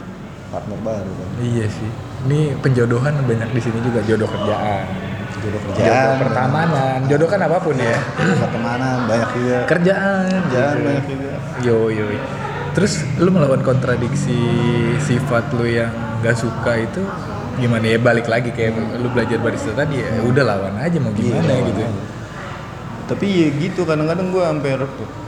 partner 0.47 0.79
baru 0.81 1.11
kan 1.11 1.27
Iya 1.37 1.65
sih. 1.67 1.89
Ini 2.25 2.39
penjodohan 2.57 3.13
banyak 3.21 3.49
di 3.49 3.61
sini 3.61 3.79
juga 3.81 3.99
jodoh 4.01 4.25
kerjaan. 4.25 4.85
jodoh 5.35 5.61
Jodoh 5.61 5.61
kerjaan 5.67 6.15
pertemanan, 6.17 6.97
jodoh 7.05 7.27
kan 7.27 7.39
apa 7.39 7.57
pun 7.59 7.75
ya. 7.75 7.97
pertemanan 8.17 8.97
banyak 9.05 9.29
juga 9.31 9.57
Kerjaan, 9.67 10.25
kerjaan 10.41 10.73
gitu. 10.73 10.85
banyak 10.85 11.05
juga 11.05 11.29
Yo 11.61 11.77
yo. 11.89 12.07
Terus 12.71 12.93
lu 13.17 13.29
melawan 13.29 13.61
kontradiksi 13.61 14.35
sifat 14.99 15.47
lu 15.51 15.63
yang 15.65 15.91
gak 16.19 16.35
suka 16.35 16.71
itu 16.77 17.03
gimana 17.55 17.85
ya 17.85 17.97
balik 17.97 18.25
lagi 18.25 18.49
kayak 18.49 18.71
lu 18.95 19.07
belajar 19.07 19.37
barista 19.37 19.71
tadi 19.71 19.97
ya 19.97 20.21
udah 20.21 20.43
lawan 20.43 20.75
aja 20.75 20.97
mau 20.97 21.11
gimana 21.11 21.45
Iya, 21.45 21.63
gitu. 21.65 21.81
aja. 21.81 21.87
tapi 23.05 23.25
ya 23.29 23.47
gitu 23.55 23.81
kadang-kadang 23.81 24.27
gue 24.29 24.43
hampir 24.43 24.77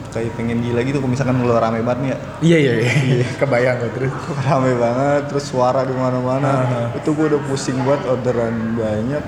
kayak 0.07 0.33
pengen 0.33 0.59
gila 0.59 0.81
gitu 0.81 0.97
kalau 0.97 1.11
misalkan 1.11 1.37
kalau 1.37 1.55
rame 1.55 1.79
banget 1.79 1.99
nih 1.99 2.09
ya 2.09 2.17
Iya 2.41 2.57
iya 2.57 2.71
iya. 2.81 3.25
Kebayang 3.39 3.75
kok 3.77 3.91
terus. 3.93 4.11
rame 4.45 4.71
banget 4.73 5.21
terus 5.27 5.45
suara 5.45 5.81
di 5.81 5.93
mana-mana 5.93 6.49
Ah. 6.49 6.87
itu 6.91 7.09
gue 7.09 7.25
udah 7.27 7.41
pusing 7.45 7.77
buat 7.81 8.01
orderan 8.03 8.55
banyak 8.73 9.23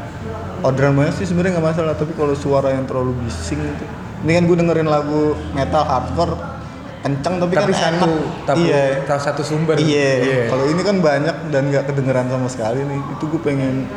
orderan 0.60 0.94
banyak 0.94 1.14
sih 1.16 1.26
sebenarnya 1.26 1.56
nggak 1.56 1.68
masalah 1.72 1.94
tapi 1.94 2.12
kalau 2.14 2.34
suara 2.34 2.74
yang 2.74 2.84
terlalu 2.84 3.14
bising 3.22 3.62
itu 3.62 3.86
ini 4.20 4.32
kan 4.34 4.44
gue 4.44 4.56
dengerin 4.58 4.90
lagu 4.90 5.22
metal 5.54 5.84
hardcore 5.84 6.36
kenceng 7.00 7.36
tapi, 7.40 7.54
Tapi 7.56 7.72
kan 7.72 7.96
satu, 7.96 8.12
enak. 8.12 8.44
tapi 8.44 8.64
iya. 8.68 8.84
salah 9.08 9.24
satu 9.24 9.42
sumber. 9.42 9.76
iya. 9.80 10.52
Kalau 10.52 10.68
ini 10.68 10.82
kan 10.84 11.00
banyak 11.00 11.36
dan 11.48 11.72
nggak 11.72 11.88
kedengeran 11.88 12.28
sama 12.28 12.48
sekali 12.52 12.84
nih. 12.84 13.00
Itu 13.16 13.32
gue 13.32 13.40
pengen 13.40 13.88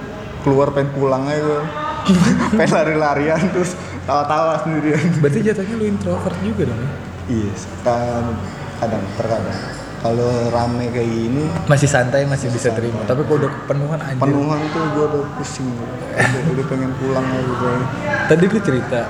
keluar 0.42 0.74
pengen 0.74 0.90
pulang 0.94 1.26
aja 1.30 1.38
gue 1.38 1.62
pengen 2.58 2.70
lari-larian 2.74 3.42
terus 3.50 3.74
tawa-tawa 4.06 4.62
sendirian. 4.62 5.02
Berarti 5.22 5.38
jatuhnya 5.42 5.74
lu 5.78 5.86
introvert 5.86 6.38
juga 6.42 6.70
dong 6.70 6.80
ya? 6.82 6.90
iya 7.30 7.54
kan 7.86 8.24
kadang 8.82 9.02
terkadang. 9.18 9.60
Kalau 10.02 10.50
rame 10.50 10.90
kayak 10.90 11.06
gini 11.06 11.46
Masih 11.70 11.86
santai, 11.86 12.26
masih 12.26 12.50
bisa 12.50 12.74
terima. 12.74 13.06
Tapi 13.06 13.22
kalau 13.22 13.38
udah 13.38 13.50
kepenuhan 13.54 13.98
anjir. 14.02 14.18
penuhan 14.18 14.58
tuh 14.74 14.82
gue 14.98 15.04
udah 15.14 15.24
pusing. 15.38 15.70
Udah, 15.70 16.42
udah 16.58 16.66
pengen 16.66 16.90
pulang 16.98 17.22
aja 17.22 17.42
gitu 17.46 17.66
Tadi 18.26 18.44
lu 18.50 18.58
cerita 18.66 19.00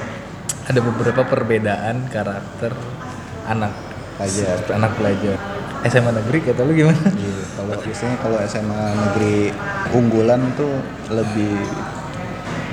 ada 0.72 0.80
beberapa 0.80 1.22
perbedaan 1.28 2.08
karakter 2.08 2.72
anak 3.48 3.72
Pelajar. 4.18 4.56
anak 4.76 4.92
pelajar 4.94 5.36
SMA 5.82 6.14
negeri 6.14 6.38
kata 6.46 6.62
lu 6.62 6.72
gimana? 6.78 7.02
Iya, 7.10 7.42
kalau 7.58 7.74
biasanya 7.74 8.16
kalau 8.22 8.38
SMA 8.46 8.82
negeri 8.94 9.36
unggulan 9.90 10.40
tuh 10.54 10.78
lebih 11.10 11.58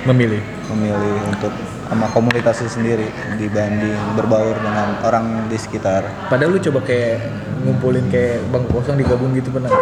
Memilih. 0.06 0.40
memilih 0.72 1.18
untuk 1.28 1.52
sama 1.90 2.06
komunitasnya 2.14 2.70
sendiri 2.70 3.10
dibanding 3.36 3.98
berbaur 4.16 4.56
dengan 4.62 4.96
orang 5.02 5.50
di 5.50 5.58
sekitar. 5.58 6.06
Padahal 6.30 6.56
lu 6.56 6.60
coba 6.62 6.86
kayak 6.86 7.20
ngumpulin 7.66 8.06
kayak 8.14 8.46
bangku 8.54 8.80
kosong 8.80 8.96
digabung 9.02 9.34
gitu 9.34 9.50
pernah? 9.50 9.74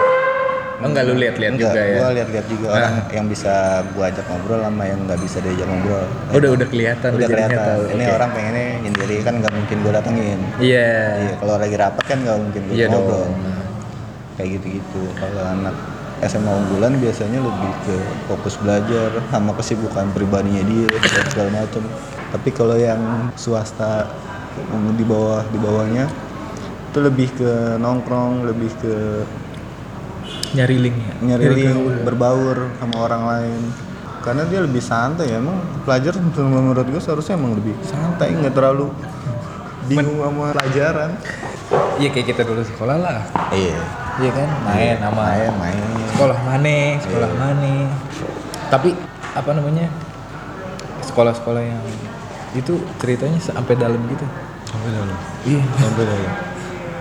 Oh, 0.78 0.86
enggak 0.86 1.10
lu 1.10 1.18
lihat-lihat 1.18 1.58
juga 1.58 1.82
ya? 1.82 1.98
gua 1.98 2.10
lihat-lihat 2.14 2.48
juga 2.54 2.68
orang 2.70 2.94
yang 3.10 3.26
bisa 3.26 3.82
gua 3.98 4.14
ajak 4.14 4.26
ngobrol 4.30 4.62
sama 4.62 4.84
yang 4.86 5.00
nggak 5.10 5.20
bisa 5.26 5.38
diajak 5.42 5.66
ngobrol. 5.66 6.06
Udah 6.38 6.50
udah 6.54 6.68
kelihatan 6.70 7.10
udah 7.18 7.28
kelihatan. 7.34 7.58
tahu. 7.58 7.82
Ini 7.98 8.04
Oke. 8.06 8.14
orang 8.14 8.30
pengennya 8.30 8.66
sendiri 8.86 9.16
kan 9.26 9.34
nggak 9.42 9.54
mungkin 9.58 9.78
gua 9.82 9.92
datengin. 9.98 10.40
Iya. 10.62 10.90
Iya, 11.18 11.34
kalau 11.42 11.54
lagi 11.58 11.76
rapat 11.82 12.04
kan 12.06 12.18
nggak 12.22 12.38
mungkin 12.38 12.62
gua 12.70 12.76
Iya 12.78 12.86
ngobrol. 12.94 13.18
dong. 13.26 13.34
Kayak 14.38 14.50
gitu-gitu. 14.54 15.02
Kalau 15.18 15.44
anak 15.50 15.76
SMA 16.18 16.50
unggulan 16.50 16.94
biasanya 16.98 17.40
lebih 17.42 17.72
ke 17.86 17.96
fokus 18.26 18.58
belajar 18.58 19.10
sama 19.30 19.54
kesibukan 19.54 20.06
pribadinya 20.14 20.62
dia 20.66 20.90
dan 20.90 21.26
segala 21.30 21.50
macam 21.62 21.84
tapi 22.28 22.50
kalau 22.50 22.74
yang 22.74 22.98
swasta 23.38 24.10
di 24.98 25.06
bawah 25.06 25.46
di 25.54 25.58
bawahnya 25.62 26.10
itu 26.90 27.00
lebih 27.06 27.30
ke 27.38 27.78
nongkrong 27.78 28.50
lebih 28.50 28.74
ke 28.82 28.94
nyari 30.56 30.76
link 30.80 30.98
ya? 30.98 31.14
Nyari 31.34 31.46
link 31.52 31.76
berbaur 32.08 32.72
sama 32.80 32.96
orang 33.04 33.24
lain. 33.28 33.62
Karena 34.24 34.44
dia 34.48 34.60
lebih 34.60 34.84
santai 34.84 35.32
ya 35.32 35.40
emang 35.40 35.60
pelajar 35.88 36.20
menurut 36.38 36.86
gue 36.88 37.02
seharusnya 37.02 37.40
emang 37.40 37.56
lebih 37.56 37.76
santai 37.84 38.36
nggak 38.36 38.54
terlalu 38.56 38.92
bingung 39.88 40.20
sama 40.24 40.56
pelajaran. 40.56 41.12
Iya 41.98 42.10
kayak 42.14 42.28
kita 42.36 42.42
dulu 42.46 42.62
sekolah 42.64 42.98
lah. 43.00 43.20
Iya. 43.52 43.80
Iya 44.18 44.32
kan? 44.34 44.50
Main 44.66 44.96
sama 45.02 45.22
main 45.24 45.52
main. 45.60 45.84
sekolah 46.16 46.38
mana 46.44 46.78
sekolah 47.02 47.32
mana. 47.38 47.74
Tapi 48.68 48.90
apa 49.38 49.52
namanya 49.54 49.88
sekolah-sekolah 51.06 51.62
yang 51.62 51.82
itu 52.58 52.80
ceritanya 53.00 53.40
sampai 53.40 53.74
dalam 53.80 54.00
gitu. 54.12 54.26
Sampai 54.68 54.90
dalam? 54.92 55.18
Iya. 55.48 55.62
Sampai 55.80 56.04
dalam 56.04 56.57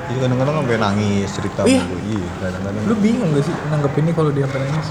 Iya 0.06 0.18
kadang-kadang 0.20 0.54
sampai 0.56 0.78
nangis 0.78 1.28
cerita 1.30 1.60
Iya. 1.62 1.82
gue. 1.82 2.00
Iya 2.08 2.28
kadang-kadang. 2.38 2.82
lu 2.84 2.94
bingung 2.96 3.30
gak 3.30 3.42
sih 3.42 3.54
nanggepinnya 3.66 4.12
kalau 4.12 4.30
dia 4.30 4.44
sampai 4.44 4.60
nangis 4.62 4.88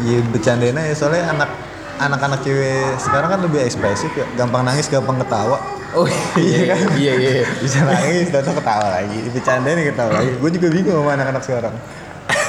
Iya 0.00 0.18
bercandain 0.26 0.74
aja 0.74 0.94
soalnya 0.96 1.24
anak 1.28 1.50
anak-anak 1.94 2.40
cewek 2.40 2.98
sekarang 2.98 3.28
kan 3.28 3.40
lebih 3.40 3.60
ekspresif 3.60 4.10
ya, 4.12 4.26
gampang 4.34 4.62
nangis, 4.62 4.86
gampang 4.86 5.14
ketawa. 5.16 5.58
oh 5.92 6.08
Iya 6.34 6.60
kan? 6.68 6.78
iya 6.96 7.12
iya 7.14 7.44
Bisa 7.56 7.82
nangis, 7.82 8.26
datang 8.28 8.54
ketawa 8.54 8.90
lagi. 8.92 9.18
Bercandain 9.28 9.76
nih 9.76 9.86
ketawa 9.88 10.10
lagi. 10.16 10.32
Gue 10.34 10.50
juga 10.50 10.66
bingung 10.68 10.96
sama 10.96 11.10
anak-anak 11.12 11.42
sekarang. 11.42 11.74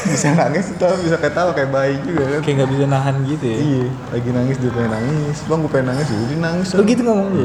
Bisa 0.04 0.28
nangis, 0.32 0.66
tapi 0.74 1.00
bisa 1.02 1.16
ketawa 1.16 1.52
kayak 1.52 1.70
bayi 1.70 1.96
juga 2.02 2.24
kan. 2.28 2.40
kayak 2.42 2.56
nggak 2.58 2.70
bisa 2.72 2.86
nahan 2.88 3.16
gitu 3.26 3.46
ya 3.46 3.58
Iya, 3.58 3.86
lagi 4.10 4.30
nangis 4.32 4.56
dia 4.58 4.72
pengen 4.72 4.92
nangis. 4.92 5.38
Bang 5.44 5.60
gue 5.60 5.72
pengen 5.72 5.88
nangis, 5.90 6.08
udah 6.10 6.40
nangis. 6.42 6.68
lu 6.72 6.82
gitu 6.84 7.02
ngomong 7.04 7.28
lu 7.30 7.44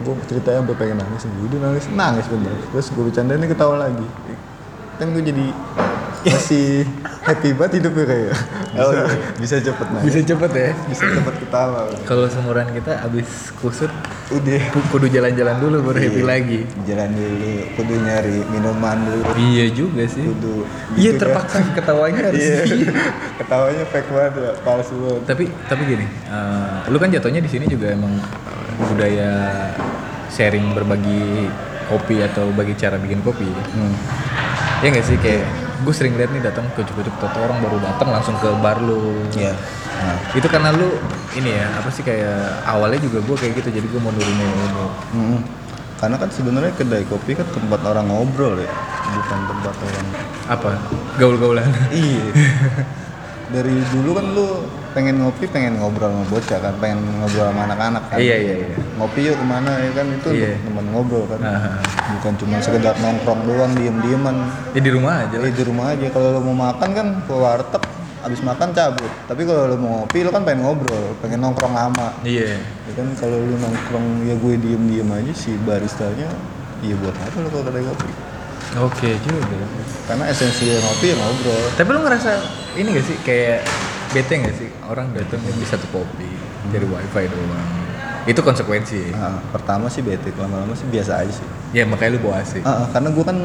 gue 0.00 0.14
ceritanya 0.26 0.58
sampai 0.60 0.76
pengen 0.76 0.96
nangis. 0.98 1.22
Udah 1.26 1.58
nangis. 1.62 1.84
Nangis 1.90 2.26
bener. 2.26 2.54
Terus 2.70 2.86
gue 2.88 3.04
bercandain 3.04 3.38
nih 3.38 3.48
ketawa 3.48 3.76
lagi. 3.80 4.06
Kan 4.96 5.10
gue 5.10 5.22
jadi 5.22 5.46
masih 6.20 6.84
happy 7.22 7.56
banget 7.56 7.80
hidupnya 7.80 8.04
kayak 8.06 8.28
bisa, 8.70 8.96
bisa 9.40 9.56
cepet 9.62 9.86
nangis. 9.88 10.04
Bisa 10.06 10.18
cepet 10.26 10.50
ya? 10.52 10.70
Bisa 10.84 11.04
cepet 11.08 11.34
ketawa. 11.38 11.88
Kalau 12.04 12.28
seumuran 12.28 12.68
kita 12.70 13.00
abis 13.00 13.24
kusut 13.56 13.88
udah. 14.30 14.60
ku- 14.68 14.84
kudu 14.90 15.08
jalan-jalan 15.08 15.56
dulu 15.56 15.80
baru 15.82 15.98
happy 15.98 16.20
Iya. 16.20 16.28
lagi. 16.28 16.60
Jalan 16.84 17.08
dulu 17.10 17.48
kudu 17.72 17.94
nyari 17.98 18.36
minuman 18.46 18.96
dulu. 19.02 19.22
Iya 19.34 19.66
juga 19.70 20.04
sih. 20.04 20.28
Kudu 20.28 20.68
iya 20.92 21.10
gitu 21.10 21.24
terpaksa 21.24 21.56
ketawanya 21.72 22.20
harus 22.26 22.44
iya. 22.44 22.92
ketawanya 23.40 23.84
fake 23.86 24.10
banget 24.10 24.32
ya 24.36 24.50
palsu 24.60 24.94
banget. 24.98 25.22
Tapi 25.24 25.44
tapi 25.66 25.82
gini 25.88 26.04
eh, 26.04 26.78
lu 26.86 26.96
kan 26.96 27.08
jatuhnya 27.08 27.40
di 27.40 27.48
sini 27.48 27.64
juga 27.64 27.88
emang 27.88 28.12
budaya 28.88 29.30
sharing 30.32 30.72
berbagi 30.72 31.50
kopi 31.90 32.22
atau 32.22 32.48
bagi 32.54 32.78
cara 32.78 32.96
bikin 32.96 33.20
kopi 33.20 33.50
hmm. 33.50 33.94
ya 34.80 34.88
nggak 34.94 35.06
sih 35.06 35.18
kayak 35.18 35.44
gue 35.80 35.94
sering 35.96 36.14
lihat 36.14 36.30
nih 36.30 36.44
datang 36.44 36.68
ke 36.76 36.84
cukup 36.84 37.08
toto 37.18 37.38
orang 37.40 37.58
baru 37.64 37.80
datang 37.80 38.08
langsung 38.12 38.36
ke 38.38 38.48
bar 38.60 38.78
lu 38.78 39.24
iya 39.34 39.56
nah 40.00 40.16
itu 40.32 40.48
karena 40.48 40.72
lu 40.72 40.86
ini 41.36 41.60
ya 41.60 41.66
apa 41.76 41.88
sih 41.92 42.00
kayak 42.06 42.64
awalnya 42.64 43.00
juga 43.02 43.20
gue 43.20 43.36
kayak 43.36 43.52
gitu 43.60 43.68
jadi 43.80 43.86
gue 43.88 44.00
mau 44.00 44.12
nurunin 44.12 44.48
ilmu 44.48 44.86
Mm-mm. 45.16 45.40
Karena 46.00 46.16
kan 46.16 46.32
sebenarnya 46.32 46.72
kedai 46.72 47.04
kopi 47.04 47.36
kan 47.36 47.44
tempat 47.52 47.84
orang 47.84 48.08
ngobrol 48.08 48.56
ya, 48.56 48.72
bukan 49.12 49.40
tempat 49.52 49.74
orang. 49.84 50.06
apa 50.48 50.70
gaul-gaulan 51.20 51.68
Iya. 51.92 52.24
Dari 53.52 53.76
dulu 53.92 54.16
kan 54.16 54.26
lu 54.32 54.64
pengen 54.90 55.16
ngopi, 55.18 55.44
pengen 55.46 55.76
ngobrol 55.76 56.08
sama 56.08 56.24
bocah 56.26 56.58
kan, 56.58 56.74
pengen 56.76 56.98
ngobrol 57.16 57.46
sama 57.46 57.60
anak-anak 57.66 58.02
kan. 58.06 58.18
iya 58.18 58.36
iya 58.36 58.54
iya 58.60 58.76
Ngopi 58.94 59.20
yuk 59.22 59.34
ke 59.34 59.44
mana 59.44 59.70
ya 59.78 59.90
kan 59.92 60.06
itu 60.08 60.28
Iya. 60.30 60.52
teman 60.60 60.86
ngobrol 60.88 61.24
kan. 61.24 61.38
Nah, 61.38 61.78
Bukan 62.10 62.32
cuma 62.36 62.58
sekedar 62.58 62.98
nongkrong 62.98 63.40
doang, 63.44 63.72
diem-dieman. 63.72 64.36
ya 64.70 64.80
di 64.80 64.90
rumah 64.90 65.22
aja 65.22 65.36
Eh, 65.36 65.50
di 65.50 65.64
rumah 65.64 65.86
aja. 65.90 66.06
Kalau 66.06 66.28
lu 66.32 66.40
mau 66.44 66.56
makan 66.66 66.88
kan 66.90 67.06
ke 67.22 67.32
warteg, 67.32 67.82
abis 68.20 68.40
makan 68.40 68.68
cabut. 68.70 69.08
Tapi 69.24 69.42
kalau 69.42 69.62
lu 69.66 69.76
mau 69.76 69.92
ngopi, 70.00 70.18
lu 70.20 70.28
kan 70.28 70.42
pengen 70.42 70.60
ngobrol, 70.62 71.14
pengen 71.18 71.38
nongkrong 71.40 71.72
lama. 71.72 72.08
iya 72.20 72.58
Ya 72.84 72.92
kan 72.94 73.06
kalau 73.14 73.38
lu 73.38 73.56
nongkrong 73.56 74.06
ya 74.22 74.34
gue 74.34 74.54
diem-diem 74.58 75.06
aja 75.08 75.32
si 75.32 75.54
baristanya 75.60 76.26
ya 76.80 76.96
buat 76.96 77.12
apa 77.14 77.36
lu 77.36 77.48
kalau 77.48 77.62
kedai 77.62 77.84
kopi 77.84 78.08
oke 78.72 79.10
juga 79.20 79.56
karena 80.06 80.24
esensi 80.26 80.64
ngopi 80.72 81.06
ya 81.06 81.16
ngobrol 81.18 81.60
tapi 81.74 81.88
lu 81.88 82.00
ngerasa 82.00 82.30
ini 82.72 82.88
gak 82.90 83.04
sih 83.04 83.16
kayak 83.20 83.60
bete 84.10 84.32
gak 84.36 84.54
sih 84.56 84.68
orang 84.84 85.10
datang 85.10 85.38
di 85.40 85.62
satu 85.62 85.86
kopi 85.88 86.26
dari 86.68 86.82
wifi 86.82 87.24
doang 87.26 87.68
itu 88.22 88.36
konsekuensi 88.38 89.10
Nah, 89.10 89.40
pertama 89.48 89.86
sih 89.86 90.00
bete 90.00 90.28
lama-lama 90.34 90.74
sih 90.74 90.86
biasa 90.86 91.22
aja 91.22 91.32
sih 91.32 91.46
ya 91.72 91.84
makanya 91.84 92.18
lu 92.18 92.26
bawa 92.26 92.38
AC 92.38 92.60
Ah, 92.60 92.84
ah, 92.84 92.86
karena 92.88 93.08
gue 93.08 93.22
kan 93.22 93.38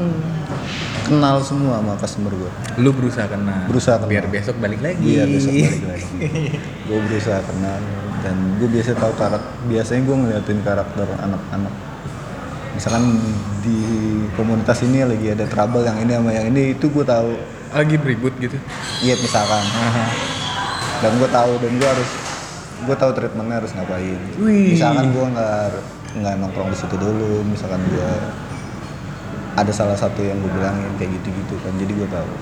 kenal 1.05 1.37
semua 1.39 1.79
sama 1.79 1.93
customer 1.95 2.33
gue 2.33 2.51
lu 2.77 2.89
berusaha 2.91 3.23
kenal 3.25 3.61
Berusaha 3.67 3.95
kenal. 3.97 4.09
biar 4.09 4.25
besok 4.27 4.57
balik 4.57 4.81
lagi 4.81 5.05
Iya 5.05 5.23
besok 5.25 5.53
balik 5.53 5.85
lagi. 5.87 6.17
gue 6.87 6.97
berusaha 6.99 7.39
kenal 7.41 7.79
dan 8.19 8.35
gue 8.57 8.65
biasa 8.65 8.97
tahu 8.97 9.13
karakter. 9.13 9.53
Biasanya 9.63 10.01
gue 10.01 10.15
ngeliatin 10.17 10.59
karakter 10.59 11.05
anak-anak. 11.15 11.73
Misalkan 12.73 13.21
di 13.61 13.77
komunitas 14.33 14.81
ini 14.81 15.05
lagi 15.05 15.29
ada 15.29 15.45
trouble 15.45 15.85
yang 15.85 16.01
ini 16.01 16.11
sama 16.11 16.33
yang 16.33 16.49
ini 16.49 16.73
itu 16.73 16.89
gue 16.89 17.05
tahu. 17.05 17.37
lagi 17.69 17.99
beribut 17.99 18.31
gitu 18.39 18.55
Iya 19.03 19.19
misalkan. 19.19 19.61
Dan 21.05 21.13
gue 21.15 21.29
tahu 21.29 21.51
dan 21.59 21.71
gue 21.75 21.85
harus 21.87 22.09
gue 22.81 22.95
tahu 22.95 23.11
treatmentnya 23.11 23.55
harus 23.57 23.71
ngapain. 23.71 24.19
Wih. 24.37 24.73
Misalkan 24.73 25.05
gue 25.07 25.25
nggak 25.27 25.69
nggak 26.15 26.33
nongkrong 26.39 26.69
di 26.69 26.77
situ 26.77 26.95
dulu. 26.95 27.45
Misalkan 27.45 27.81
gue 27.85 28.09
ada 29.55 29.71
salah 29.71 29.95
satu 29.95 30.19
yang 30.19 30.35
gue 30.37 30.51
bilangin 30.51 30.89
kayak 30.95 31.13
gitu-gitu 31.15 31.55
kan. 31.59 31.73
Jadi 31.75 31.93
gue 31.93 32.09
tahu. 32.09 32.33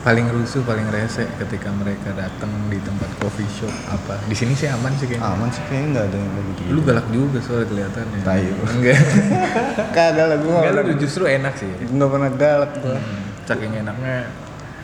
paling 0.00 0.32
rusuh 0.32 0.64
paling 0.64 0.88
rese 0.88 1.28
ketika 1.36 1.68
mereka 1.70 2.16
datang 2.16 2.48
di 2.66 2.80
tempat 2.80 3.04
coffee 3.20 3.44
shop 3.52 3.68
apa 3.86 4.16
di 4.24 4.32
sini 4.32 4.56
sih 4.56 4.64
aman 4.64 4.96
sih 4.96 5.04
kayaknya 5.04 5.28
Aman 5.28 5.52
sih 5.52 5.60
kayaknya 5.68 5.88
nggak 5.92 6.04
ada 6.08 6.16
yang 6.16 6.30
kayak 6.30 6.46
gitu. 6.48 6.62
lu 6.72 6.80
galak 6.80 7.06
juga 7.12 7.38
soalnya 7.38 7.66
kelihatannya 7.68 8.20
Tai. 8.24 8.44
enggak 8.70 8.96
Kagak 9.96 10.24
lah 10.24 10.38
gue 10.40 10.56
enggak 10.56 10.72
lu 10.80 10.92
justru 10.96 11.28
enak 11.28 11.52
sih 11.54 11.68
nggak 11.86 12.08
pernah 12.08 12.30
galak 12.32 12.72
gue 12.80 12.96
Hmm, 12.96 13.22
saking 13.44 13.72
enaknya 13.76 14.16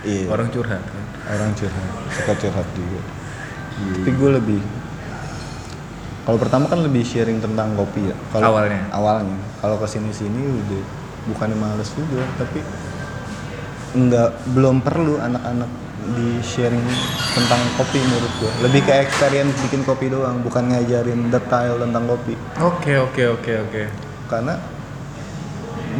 iya. 0.07 0.31
Orang 0.31 0.49
curhat 0.55 0.79
kan. 0.81 1.05
Orang 1.35 1.51
curhat 1.59 1.87
suka 2.15 2.33
curhat 2.39 2.69
juga. 2.73 3.01
Tapi 3.77 4.11
gue 4.15 4.31
lebih 4.39 4.61
kalau 6.27 6.39
pertama 6.43 6.67
kan 6.67 6.83
lebih 6.83 7.07
sharing 7.07 7.39
tentang 7.39 7.75
kopi 7.75 8.11
ya. 8.11 8.17
Kalau 8.35 8.55
Awalnya. 8.55 8.83
awalnya. 8.91 9.39
Kalau 9.63 9.77
ke 9.79 9.87
sini 9.87 10.11
sini 10.11 10.43
udah 10.43 10.83
bukannya 11.27 11.59
males 11.59 11.91
juga 11.95 12.23
tapi 12.39 12.63
nggak 13.97 14.31
belum 14.55 14.85
perlu 14.85 15.19
anak-anak 15.19 15.71
di 16.15 16.39
sharing 16.39 16.83
tentang 17.35 17.59
kopi 17.75 17.99
menurut 17.99 18.33
gue 18.39 18.53
lebih 18.63 18.81
ke 18.87 18.95
experience 18.95 19.59
bikin 19.67 19.83
kopi 19.83 20.07
doang 20.07 20.39
bukan 20.39 20.71
ngajarin 20.71 21.35
detail 21.35 21.83
tentang 21.83 22.05
kopi. 22.07 22.35
Oke 22.63 22.95
oke 22.95 23.23
oke 23.41 23.53
oke. 23.67 23.83
Karena 24.31 24.55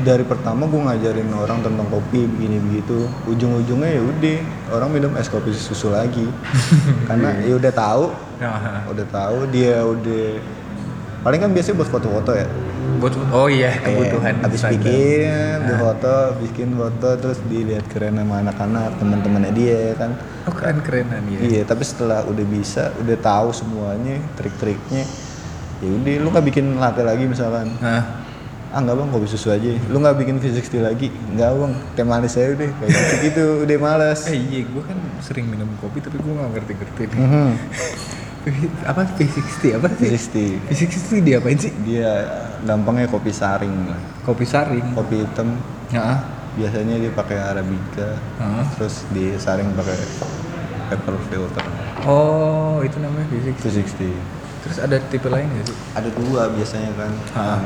dari 0.03 0.25
pertama 0.25 0.67
gue 0.67 0.77
ngajarin 0.77 1.31
orang 1.33 1.63
tentang 1.63 1.87
kopi 1.89 2.27
begini 2.27 2.61
begitu. 2.61 3.09
Ujung-ujungnya 3.25 3.97
ya 3.97 4.03
udah 4.03 4.39
orang 4.75 4.91
minum 4.93 5.13
es 5.17 5.29
kopi 5.29 5.53
susu 5.53 5.89
lagi. 5.89 6.27
Karena 7.09 7.39
ya 7.41 7.55
udah 7.55 7.73
tahu. 7.73 8.05
Nah, 8.37 8.85
udah 8.85 9.07
tahu 9.09 9.49
dia 9.49 9.81
udah 9.81 10.27
paling 11.23 11.41
kan 11.41 11.51
biasanya 11.51 11.81
buat 11.81 11.91
foto-foto 11.91 12.33
ya. 12.35 12.47
Buat 12.97 13.13
oh 13.29 13.49
iya 13.51 13.77
kebutuhan 13.77 14.41
Eh, 14.41 14.43
habis 14.43 14.61
bikin 14.63 15.59
di 15.61 15.73
Nah. 15.75 15.79
foto 15.79 16.15
bikin 16.41 16.69
foto 16.73 17.09
terus 17.19 17.39
dilihat 17.45 17.85
keren 17.93 18.17
sama 18.17 18.41
anak-anak 18.41 18.97
teman-temannya 18.97 19.53
dia 19.53 19.93
kan. 19.95 20.17
Oh 20.47 20.55
keren 20.55 20.81
kerenan 20.81 21.21
ya 21.29 21.39
iya 21.41 21.63
tapi 21.63 21.83
setelah 21.83 22.25
udah 22.25 22.47
bisa 22.47 22.95
udah 22.97 23.17
tahu 23.19 23.51
semuanya 23.53 24.17
trik-triknya 24.39 25.05
ya 25.77 25.89
udah 25.93 26.15
lu 26.23 26.29
nggak 26.31 26.47
bikin 26.47 26.79
latte 26.79 27.03
lagi 27.03 27.27
misalkan. 27.27 27.69
Nah 27.81 28.26
ah 28.77 28.81
nggak 28.85 28.93
bang 28.93 29.09
kopi 29.09 29.27
susu 29.33 29.49
aja. 29.49 29.73
Lu 29.89 29.97
nggak 30.05 30.21
bikin 30.21 30.37
V60 30.37 30.85
lagi? 30.85 31.09
Nggak 31.09 31.49
bang 31.57 31.73
teh 31.97 32.05
manis 32.05 32.37
aja 32.37 32.53
udah. 32.53 32.69
Kayak 32.77 32.93
gitu 32.93 33.17
gitu 33.25 33.45
udah 33.65 33.77
malas 33.81 34.21
eh 34.29 34.37
iya 34.37 34.61
gue 34.69 34.83
kan 34.85 34.99
sering 35.25 35.49
minum 35.49 35.65
kopi 35.81 36.05
tapi 36.05 36.21
gue 36.21 36.33
nggak 36.37 36.51
ngerti-ngerti 36.53 37.03
nih. 37.09 37.19
Mhm. 37.25 37.51
apa 38.93 39.03
V60 39.17 39.63
apa 39.81 39.89
sih? 39.97 40.09
V60 40.13 40.37
V60 40.69 41.09
dia 41.25 41.35
apain 41.41 41.57
sih? 41.57 41.73
Dia 41.89 42.13
gampangnya 42.69 43.09
kopi 43.09 43.33
saring 43.33 43.89
lah. 43.89 44.01
Kopi 44.29 44.45
saring? 44.45 44.93
Kopi 44.93 45.25
hitam. 45.25 45.57
Ya 45.89 46.21
biasanya 46.57 47.01
dia 47.01 47.13
pakai 47.17 47.37
arabica. 47.41 48.17
Heeh. 48.17 48.65
terus 48.77 49.09
disaring 49.17 49.73
pakai 49.73 49.97
pepper 50.93 51.17
filter. 51.33 51.65
Oh 52.05 52.85
itu 52.85 53.01
namanya 53.01 53.25
V60 53.33 53.57
V60 53.57 54.37
terus 54.67 54.83
ada 54.83 54.99
tipe 54.99 55.31
lain 55.31 55.47
gak 55.47 55.71
sih? 55.71 55.79
Ada 55.95 56.11
dua 56.11 56.51
biasanya 56.51 56.91
kan. 56.99 57.13
Ah. 57.39 57.63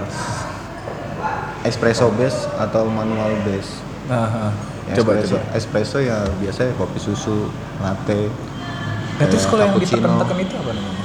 Espresso 1.64 2.08
base 2.14 2.48
atau 2.56 2.88
manual 2.88 3.36
base. 3.44 3.82
Ya, 4.10 4.98
Coba, 4.98 5.22
espresso, 5.22 5.38
coba. 5.38 5.54
espresso 5.54 5.98
ya 6.02 6.18
biasanya 6.42 6.72
kopi 6.74 6.98
susu, 6.98 7.46
latte. 7.78 8.26
Nah, 9.20 9.26
terus 9.28 9.44
kalau 9.46 9.62
yang 9.68 9.76
ditekan-tekan 9.78 10.36
itu 10.42 10.54
apa 10.58 10.70
namanya? 10.74 11.04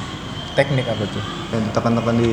Teknik 0.56 0.86
apa 0.88 1.04
tuh? 1.12 1.24
yang 1.54 1.64
ditekan-tekan 1.70 2.16
di 2.18 2.32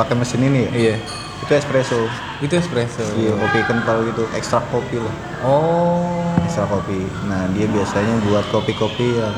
pakai 0.00 0.14
mesin 0.18 0.40
ini 0.42 0.60
ya? 0.66 0.70
Iya. 0.74 0.96
Itu 1.38 1.52
espresso. 1.54 2.00
Itu 2.42 2.54
espresso. 2.58 3.04
Iya, 3.14 3.38
kopi 3.38 3.58
kental 3.62 4.02
gitu, 4.10 4.26
ekstrak 4.34 4.64
kopi 4.74 4.98
lah. 4.98 5.14
Oh. 5.46 6.34
Ekstrak 6.42 6.66
kopi. 6.66 7.06
Nah, 7.30 7.46
dia 7.54 7.70
biasanya 7.70 8.18
buat 8.26 8.44
kopi-kopi 8.50 9.22
yang 9.22 9.36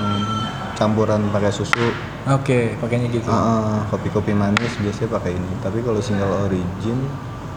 campuran 0.80 1.28
pakai 1.28 1.52
susu. 1.52 1.92
Oke, 2.24 2.80
pakainya 2.80 3.12
gitu. 3.12 3.28
Ah, 3.28 3.84
kopi-kopi 3.92 4.32
manis 4.32 4.72
biasanya 4.80 5.12
pakai 5.12 5.36
ini. 5.36 5.52
Tapi 5.60 5.84
kalau 5.84 6.00
single 6.00 6.48
origin 6.48 6.96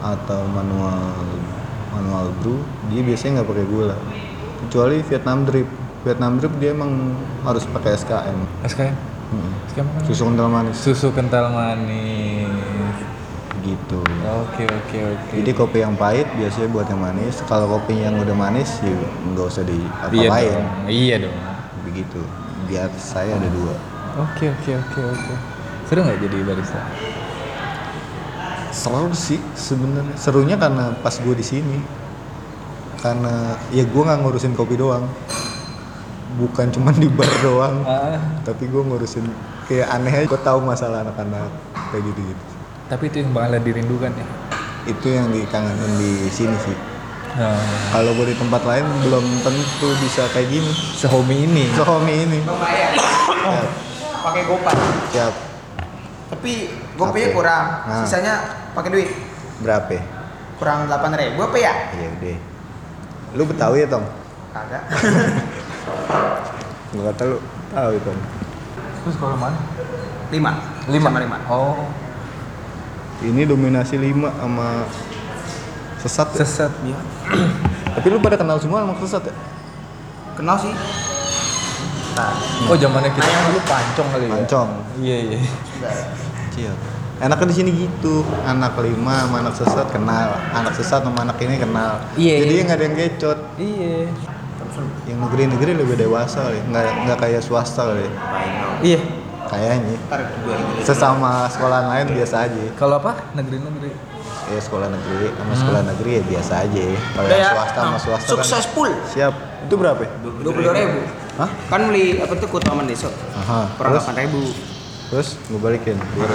atau 0.03 0.43
manual 0.45 0.99
manual 1.89 2.27
brew, 2.43 2.59
dia 2.91 2.99
biasanya 3.01 3.39
nggak 3.39 3.49
pakai 3.49 3.65
gula. 3.65 3.95
Kecuali 4.61 4.99
Vietnam 5.01 5.47
drip. 5.47 5.69
Vietnam 6.03 6.35
drip 6.35 6.53
dia 6.59 6.75
emang 6.75 7.15
harus 7.41 7.63
pakai 7.65 7.95
SKM. 7.95 8.39
SKM. 8.67 8.95
Hmm. 9.31 9.51
SKM 9.71 9.87
apa? 9.87 9.99
Susu 10.03 10.23
kental 10.27 10.47
manis 10.47 10.75
Susu 10.77 11.07
kental 11.09 11.45
manis. 11.49 12.97
gitu. 13.63 14.03
Oke, 14.43 14.67
oke, 14.67 14.97
oke. 15.07 15.33
Jadi 15.39 15.51
kopi 15.55 15.79
yang 15.79 15.95
pahit 15.95 16.27
biasanya 16.35 16.67
buat 16.67 16.83
yang 16.83 16.99
manis. 16.99 17.39
Kalau 17.47 17.71
kopi 17.71 17.95
yang 17.95 18.19
udah 18.19 18.35
manis 18.35 18.75
ya 18.83 18.91
nggak 19.31 19.45
usah 19.47 19.63
di 19.63 19.79
iya 20.11 20.27
apa-apain. 20.27 20.51
dong. 20.51 20.67
Iya 20.91 21.15
dong. 21.23 21.37
Begitu. 21.87 22.19
Biar 22.67 22.91
saya 22.99 23.39
ada 23.39 23.47
dua. 23.47 23.71
Oke, 24.19 24.51
oke, 24.51 24.71
oke, 24.75 24.99
oke. 25.15 25.33
Seru 25.87 26.03
nggak 26.03 26.19
jadi 26.19 26.37
barista? 26.43 26.81
Selalu 28.73 29.13
sih 29.13 29.37
sebenarnya. 29.53 30.15
Serunya 30.17 30.57
karena 30.57 30.97
pas 30.99 31.13
gue 31.13 31.31
di 31.31 31.45
sini. 31.45 31.77
Karena 32.97 33.53
ya 33.69 33.83
gue 33.83 34.01
nggak 34.01 34.19
ngurusin 34.19 34.53
kopi 34.53 34.73
doang. 34.73 35.05
Bukan 36.33 36.73
cuma 36.73 36.89
di 36.91 37.05
bar 37.05 37.29
doang. 37.39 37.85
Ah, 37.85 38.17
Tapi 38.41 38.65
gue 38.65 38.81
ngurusin 38.81 39.29
kayak 39.63 39.87
aneh 39.87 40.13
aja. 40.15 40.25
Gue 40.25 40.41
tahu 40.41 40.59
masalah 40.59 41.05
anak-anak 41.05 41.47
kayak 41.89 42.03
gitu-gitu. 42.03 42.43
tapi 42.83 43.09
itu 43.09 43.21
yang 43.21 43.31
bakal 43.31 43.57
dirindukan 43.59 44.11
ya. 44.11 44.25
Itu 44.85 45.07
yang 45.07 45.29
dikangenin 45.29 45.93
di 45.95 46.13
sini 46.27 46.53
sih. 46.59 46.77
Nah, 47.33 47.57
Kalau 47.89 48.13
gue 48.13 48.29
di 48.29 48.37
tempat 48.37 48.61
lain 48.61 48.85
belum 49.01 49.25
tentu 49.41 49.89
bisa 49.97 50.29
kayak 50.29 50.49
gini. 50.51 50.69
sehome 50.93 51.33
ini. 51.33 51.69
Sohomi 51.73 52.13
ini. 52.13 52.39
Pakai 54.19 54.41
GoPay. 54.45 54.75
Siap. 55.09 55.33
Tapi 56.29 56.51
GoPay 56.93 57.33
kurang. 57.33 57.65
Nah. 57.83 58.03
Sisanya 58.05 58.35
pakai 58.73 58.89
duit. 58.89 59.09
Berapa? 59.61 59.97
Kurang 60.57 60.87
8.000 60.87 61.35
apa 61.35 61.57
ya? 61.57 61.73
Iya 61.93 62.07
udah. 62.11 62.37
Lu 63.33 63.43
Betawi 63.45 63.81
ya 63.81 63.87
Tong? 63.89 64.05
Kagak. 64.53 64.83
Gak 66.93 67.03
kata 67.09 67.23
lu 67.25 67.37
tahu 67.69 67.91
itu. 67.97 68.11
Terus 69.03 69.15
kalau 69.17 69.35
mana? 69.35 69.57
5. 70.29 70.89
Lima. 70.89 71.09
Sama 71.09 71.19
5. 71.19 71.49
Oh, 71.49 71.85
Ini 73.23 73.47
dominasi 73.47 73.95
5 73.97 74.29
sama 74.29 74.85
sesat. 75.97 76.27
ya? 76.33 76.37
sesat 76.43 76.71
ya. 76.83 76.97
Tapi 77.97 78.07
lu 78.09 78.19
pada 78.19 78.37
kenal 78.37 78.59
semua 78.59 78.85
sama 78.85 78.93
sesat 78.99 79.23
ya? 79.25 79.33
Kenal 80.37 80.57
sih. 80.59 80.73
Nah, 82.13 82.29
Oh, 82.69 82.77
zamannya 82.77 83.09
kita 83.09 83.25
dulu 83.25 83.59
pancong 83.65 84.07
kali 84.13 84.25
ya. 84.29 84.33
Pancong. 84.37 84.69
Iya, 85.01 85.17
iya. 85.33 85.39
Kecil. 86.47 86.73
Enaknya 87.23 87.47
di 87.47 87.55
sini 87.55 87.71
gitu, 87.87 88.19
anak 88.43 88.75
lima 88.83 89.23
sama 89.23 89.47
anak 89.47 89.55
sesat 89.55 89.87
kenal, 89.95 90.35
anak 90.51 90.75
sesat 90.75 91.07
sama 91.07 91.23
anak 91.23 91.39
ini 91.39 91.55
kenal. 91.55 92.03
Iya, 92.19 92.43
Jadi 92.43 92.51
iya. 92.51 92.63
nggak 92.67 92.75
ada 92.75 92.83
yang 92.83 92.95
gecot. 92.99 93.39
Iya. 93.55 93.95
Yang 95.07 95.19
negeri-negeri 95.23 95.71
lebih 95.79 95.95
dewasa 95.95 96.51
kali, 96.51 96.59
nggak 96.67 96.83
nggak 97.07 97.17
kayak 97.23 97.39
swasta 97.39 97.87
kali. 97.87 98.11
Iya. 98.83 98.99
Kayaknya. 99.47 99.95
Sesama 100.83 101.47
sekolah 101.47 101.95
lain 101.95 102.11
biasa 102.11 102.35
aja. 102.43 102.63
Kalau 102.75 102.99
apa? 102.99 103.15
Negeri-negeri. 103.39 103.91
Ya 104.51 104.59
sekolah 104.59 104.91
negeri 104.91 105.31
sama 105.31 105.53
sekolah 105.55 105.81
negeri 105.95 106.11
ya 106.19 106.23
biasa 106.27 106.53
aja. 106.67 106.81
Kalau 106.91 107.27
yang 107.31 107.39
ya. 107.39 107.51
swasta 107.55 107.79
sama 107.79 107.95
Nah, 107.95 108.01
swasta 108.03 108.27
Sukses 108.35 108.51
kan. 108.67 108.73
full. 108.75 108.91
Siap. 109.15 109.33
Itu 109.71 109.75
berapa? 109.79 110.03
22.000. 110.43 111.39
Hah? 111.39 111.49
Kan 111.71 111.87
beli 111.87 112.19
apa 112.19 112.35
tuh 112.35 112.51
kutu 112.51 112.67
aman 112.67 112.83
deso. 112.83 113.07
Aha. 113.31 113.71
Kurang 113.79 113.95
8.000. 113.95 114.72
terus 115.13 115.37
gue 115.45 115.61
balikin 115.61 115.93
2000. 115.93 116.25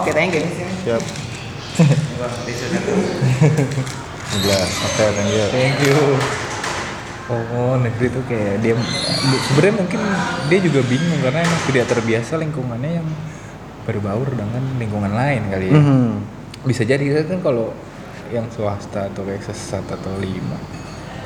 Oke, 0.00 0.16
thank 0.16 0.32
you. 0.32 0.40
Siap. 0.88 1.04
11. 1.76 1.84
Oke, 4.64 5.04
thank 5.04 5.28
you. 5.36 5.44
Thank 5.52 5.76
you. 5.84 6.00
Oh, 7.28 7.76
negeri 7.76 8.08
tuh 8.08 8.24
kayak 8.24 8.64
dia 8.64 8.72
sebenarnya 9.52 9.84
mungkin 9.84 10.00
dia 10.48 10.58
juga 10.64 10.80
bingung 10.88 11.20
karena 11.20 11.44
emang 11.44 11.60
tidak 11.68 11.92
terbiasa 11.92 12.40
lingkungannya 12.40 13.04
yang 13.04 13.08
berbaur 13.84 14.28
dengan 14.32 14.64
lingkungan 14.80 15.12
lain 15.12 15.52
kali 15.52 15.68
ya. 15.68 15.76
Mhm. 15.76 16.24
Bisa 16.64 16.88
jadi 16.88 17.04
kan 17.28 17.44
kalau 17.44 17.76
yang 18.32 18.48
swasta 18.48 19.12
atau 19.12 19.28
kayak 19.28 19.44
sesat 19.44 19.84
atau 19.84 20.16
lima 20.16 20.56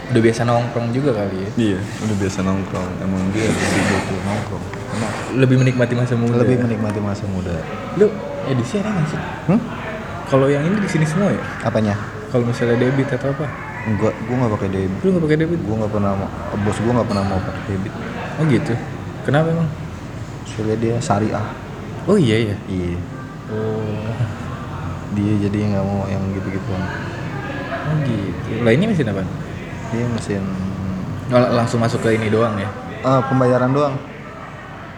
udah 0.09 0.23
biasa 0.25 0.41
nongkrong 0.49 0.89
juga 0.97 1.11
kali 1.13 1.37
ya. 1.37 1.51
Iya, 1.57 1.79
udah 1.79 2.17
biasa 2.17 2.39
nongkrong. 2.41 2.91
Emang 3.05 3.23
dia 3.37 3.45
lebih 3.45 4.21
nongkrong. 4.25 4.65
Nah, 4.89 5.13
lebih 5.37 5.57
menikmati 5.61 5.93
masa 5.93 6.15
muda. 6.17 6.41
Lebih 6.41 6.57
menikmati 6.65 6.99
masa 7.05 7.25
muda. 7.29 7.53
Lu 8.01 8.09
edisi 8.49 8.81
ada 8.81 8.89
nggak 8.89 9.07
sih? 9.13 9.21
Hmm? 9.53 9.61
Kalau 10.29 10.49
yang 10.49 10.65
ini 10.65 10.81
di 10.81 10.89
sini 10.89 11.05
semua 11.05 11.29
ya? 11.33 11.43
Apanya? 11.65 11.93
Kalau 12.33 12.45
misalnya 12.45 12.81
debit 12.81 13.09
atau 13.13 13.33
apa? 13.33 13.45
Enggak, 13.89 14.13
gua 14.29 14.37
nggak 14.45 14.53
pakai 14.57 14.69
debit. 14.73 15.01
Lu 15.05 15.09
nggak 15.13 15.25
pakai 15.29 15.39
debit? 15.45 15.61
Gua 15.65 15.75
nggak 15.85 15.93
pernah 15.93 16.13
mau, 16.17 16.29
bos 16.65 16.79
gua 16.81 16.93
nggak 17.01 17.09
pernah 17.09 17.25
mau 17.29 17.41
pakai 17.45 17.63
debit. 17.69 17.93
Oh 18.41 18.45
gitu. 18.49 18.73
Kenapa 19.29 19.47
emang? 19.53 19.69
Soalnya 20.49 20.77
dia 20.81 20.95
syariah. 21.05 21.47
Oh 22.09 22.17
iya 22.17 22.53
ya. 22.53 22.57
Iya. 22.65 22.97
Oh. 23.53 24.13
Dia 25.13 25.33
jadi 25.49 25.59
nggak 25.77 25.85
mau 25.85 26.09
yang 26.09 26.25
gitu-gituan. 26.33 26.83
Oh 27.89 27.97
gitu. 28.09 28.65
Lah 28.65 28.73
ini 28.73 28.85
mesin 28.89 29.13
apa? 29.13 29.25
Dia 29.89 30.05
mesin 30.07 30.45
Oh, 31.29 31.45
langsung 31.53 31.77
masuk 31.79 32.01
ke 32.01 32.17
ini 32.17 32.29
doang 32.29 32.57
ya. 32.57 32.69
ah, 33.01 33.21
pembayaran 33.21 33.69
doang. 33.69 33.93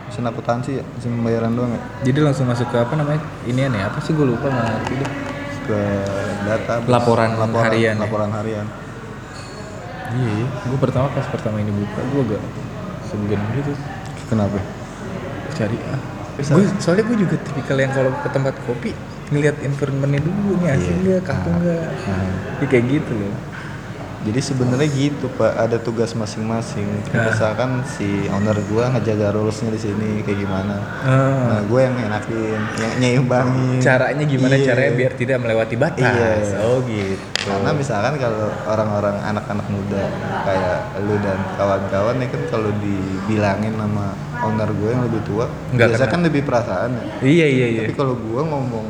Mesin 0.07 0.23
akuntansi 0.25 0.79
ya, 0.79 0.85
mesin 0.89 1.11
pembayaran 1.13 1.51
doang 1.51 1.75
ya. 1.75 1.81
Jadi 2.07 2.19
langsung 2.23 2.47
masuk 2.47 2.71
ke 2.71 2.79
apa 2.79 2.95
namanya? 2.95 3.19
Ini 3.43 3.67
aneh 3.67 3.83
apa 3.83 3.99
sih 3.99 4.15
gue 4.15 4.23
lupa 4.25 4.47
nggak 4.47 4.67
ngerti 4.69 4.95
deh. 4.95 5.11
Ke 5.61 5.79
data 6.45 6.73
Laporan 6.87 7.31
harian 7.35 7.95
ya? 7.95 8.01
Laporan 8.01 8.31
harian. 8.31 8.67
Iya, 10.13 10.31
iya. 10.33 10.47
Gue 10.65 10.79
pertama 10.79 11.11
pas 11.11 11.27
pertama 11.27 11.59
ini 11.59 11.71
buka, 11.71 11.99
gue 12.05 12.23
agak 12.27 12.43
segan 13.05 13.41
gitu 13.53 13.73
Kenapa? 14.27 14.59
cari 15.51 15.79
ah. 15.85 15.99
Gue 16.39 16.63
soalnya 16.79 17.05
gue 17.05 17.19
juga 17.21 17.37
tipikal 17.43 17.77
yang 17.77 17.91
kalau 17.91 18.15
ke 18.17 18.29
tempat 18.31 18.55
kopi 18.65 18.95
ngelihat 19.29 19.59
environmentnya 19.61 20.23
dulu 20.23 20.63
nih 20.63 20.69
asik 20.73 20.95
Iya. 20.95 20.99
nggak, 21.03 21.21
kaku 21.27 21.49
Nah. 21.49 21.59
nggak, 21.59 21.83
Nah. 22.07 22.35
Ya, 22.63 22.67
kayak 22.67 22.85
gitu 22.87 23.13
loh. 23.19 23.35
Jadi 24.21 24.37
sebenarnya 24.39 24.85
gitu 24.87 25.33
pak, 25.33 25.57
ada 25.57 25.81
tugas 25.81 26.13
masing-masing. 26.13 26.85
Nah. 27.09 27.33
Misalkan 27.33 27.81
si 27.89 28.29
owner 28.29 28.53
gua 28.69 28.93
ngejaga 28.93 29.33
rulesnya 29.33 29.73
di 29.73 29.81
sini 29.81 30.21
kayak 30.21 30.39
gimana. 30.39 30.77
Ah. 31.01 31.41
Nah 31.49 31.61
gue 31.65 31.81
yang 31.81 31.97
enakin, 31.97 32.61
yang 32.77 32.93
nyimbangin. 33.01 33.81
Caranya 33.81 34.21
gimana 34.23 34.55
Iya. 34.55 34.67
caranya 34.69 34.93
biar 34.95 35.13
tidak 35.17 35.41
melewati 35.41 35.75
batas. 35.75 36.05
Iya. 36.47 36.61
Oh 36.61 36.85
gitu. 36.85 37.17
Karena 37.41 37.73
misalkan 37.73 38.15
kalau 38.17 38.53
orang-orang 38.67 39.17
anak-anak 39.25 39.67
muda 39.67 40.03
kayak 40.45 40.79
lu 41.01 41.17
dan 41.19 41.41
kawan-kawan 41.57 42.21
ya 42.21 42.29
kan 42.29 42.43
kalau 42.53 42.71
dibilangin 42.77 43.73
sama 43.73 44.13
owner 44.41 44.69
gue 44.71 44.89
yang 44.91 45.03
lebih 45.03 45.25
tua, 45.25 45.49
Nggak 45.73 45.89
biasa 45.91 46.05
kena. 46.05 46.13
kan 46.13 46.21
lebih 46.21 46.43
perasaan 46.45 46.91
ya. 46.93 47.05
Iya 47.25 47.47
iya 47.49 47.67
iya. 47.71 47.81
Tapi 47.85 47.97
kalau 47.97 48.21
gua 48.21 48.45
ngomong 48.45 48.85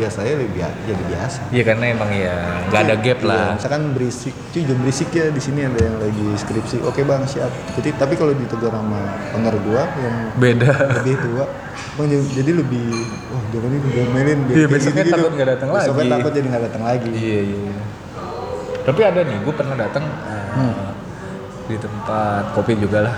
biasanya 0.00 0.32
lebih 0.34 0.50
bia- 0.54 0.78
jadi 0.82 1.02
biasa. 1.06 1.38
Iya 1.48 1.62
karena 1.62 1.84
emang 1.90 2.10
ya 2.10 2.34
nggak 2.66 2.80
ada 2.82 2.94
gap 2.96 3.20
lah. 3.22 3.44
Iya, 3.44 3.54
misalkan 3.54 3.82
berisik, 3.92 4.34
cuy 4.48 4.62
jam 4.62 4.78
berisik 4.78 5.08
ya 5.10 5.26
di 5.28 5.38
sini 5.38 5.60
ada 5.62 5.76
yang 5.78 5.96
lagi 5.98 6.26
skripsi. 6.34 6.76
Oke 6.82 7.00
bang 7.02 7.22
siap. 7.24 7.52
Jadi 7.76 7.88
tapi 7.94 8.14
kalau 8.14 8.32
ditegur 8.32 8.68
sama 8.68 9.00
owner 9.30 9.56
gua 9.60 9.84
yang 9.94 10.16
Beda. 10.34 10.72
lebih 10.96 11.14
tua, 11.18 11.44
bang 11.94 12.06
jadi- 12.32 12.56
lebih, 12.56 12.86
wah 13.28 13.42
jangan 13.50 13.70
ini 13.70 13.88
diomelin. 13.90 14.38
Iya, 14.48 14.66
besoknya 14.66 15.04
takut 15.06 15.32
nggak 15.32 15.48
datang 15.50 15.68
Besoknya 15.70 16.00
lagi. 16.00 16.12
takut 16.16 16.32
jadi 16.32 16.46
nggak 16.48 16.64
datang 16.64 16.82
lagi. 16.82 17.10
Iya 17.10 17.40
iya. 17.44 17.60
iya. 17.68 17.82
Tapi 18.80 19.00
ada 19.02 19.20
nih, 19.20 19.36
gue 19.38 19.54
pernah 19.54 19.76
datang 19.76 20.02
uh, 20.02 20.38
Hmm. 20.50 20.90
di 21.64 21.76
tempat 21.76 22.50
kopi 22.52 22.74
juga 22.74 23.04
lah. 23.04 23.14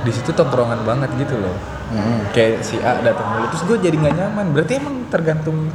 Di 0.00 0.10
situ 0.10 0.30
tongkrongan 0.30 0.84
banget 0.84 1.10
gitu 1.16 1.34
loh. 1.34 1.56
Mm-mm. 1.90 2.18
Kayak 2.30 2.62
si 2.62 2.78
A 2.78 2.98
datang 2.98 3.26
dulu, 3.28 3.44
terus 3.50 3.62
gue 3.64 3.76
jadi 3.80 3.96
nggak 3.96 4.14
nyaman. 4.14 4.46
Berarti 4.50 4.72
emang 4.76 5.06
tergantung 5.06 5.66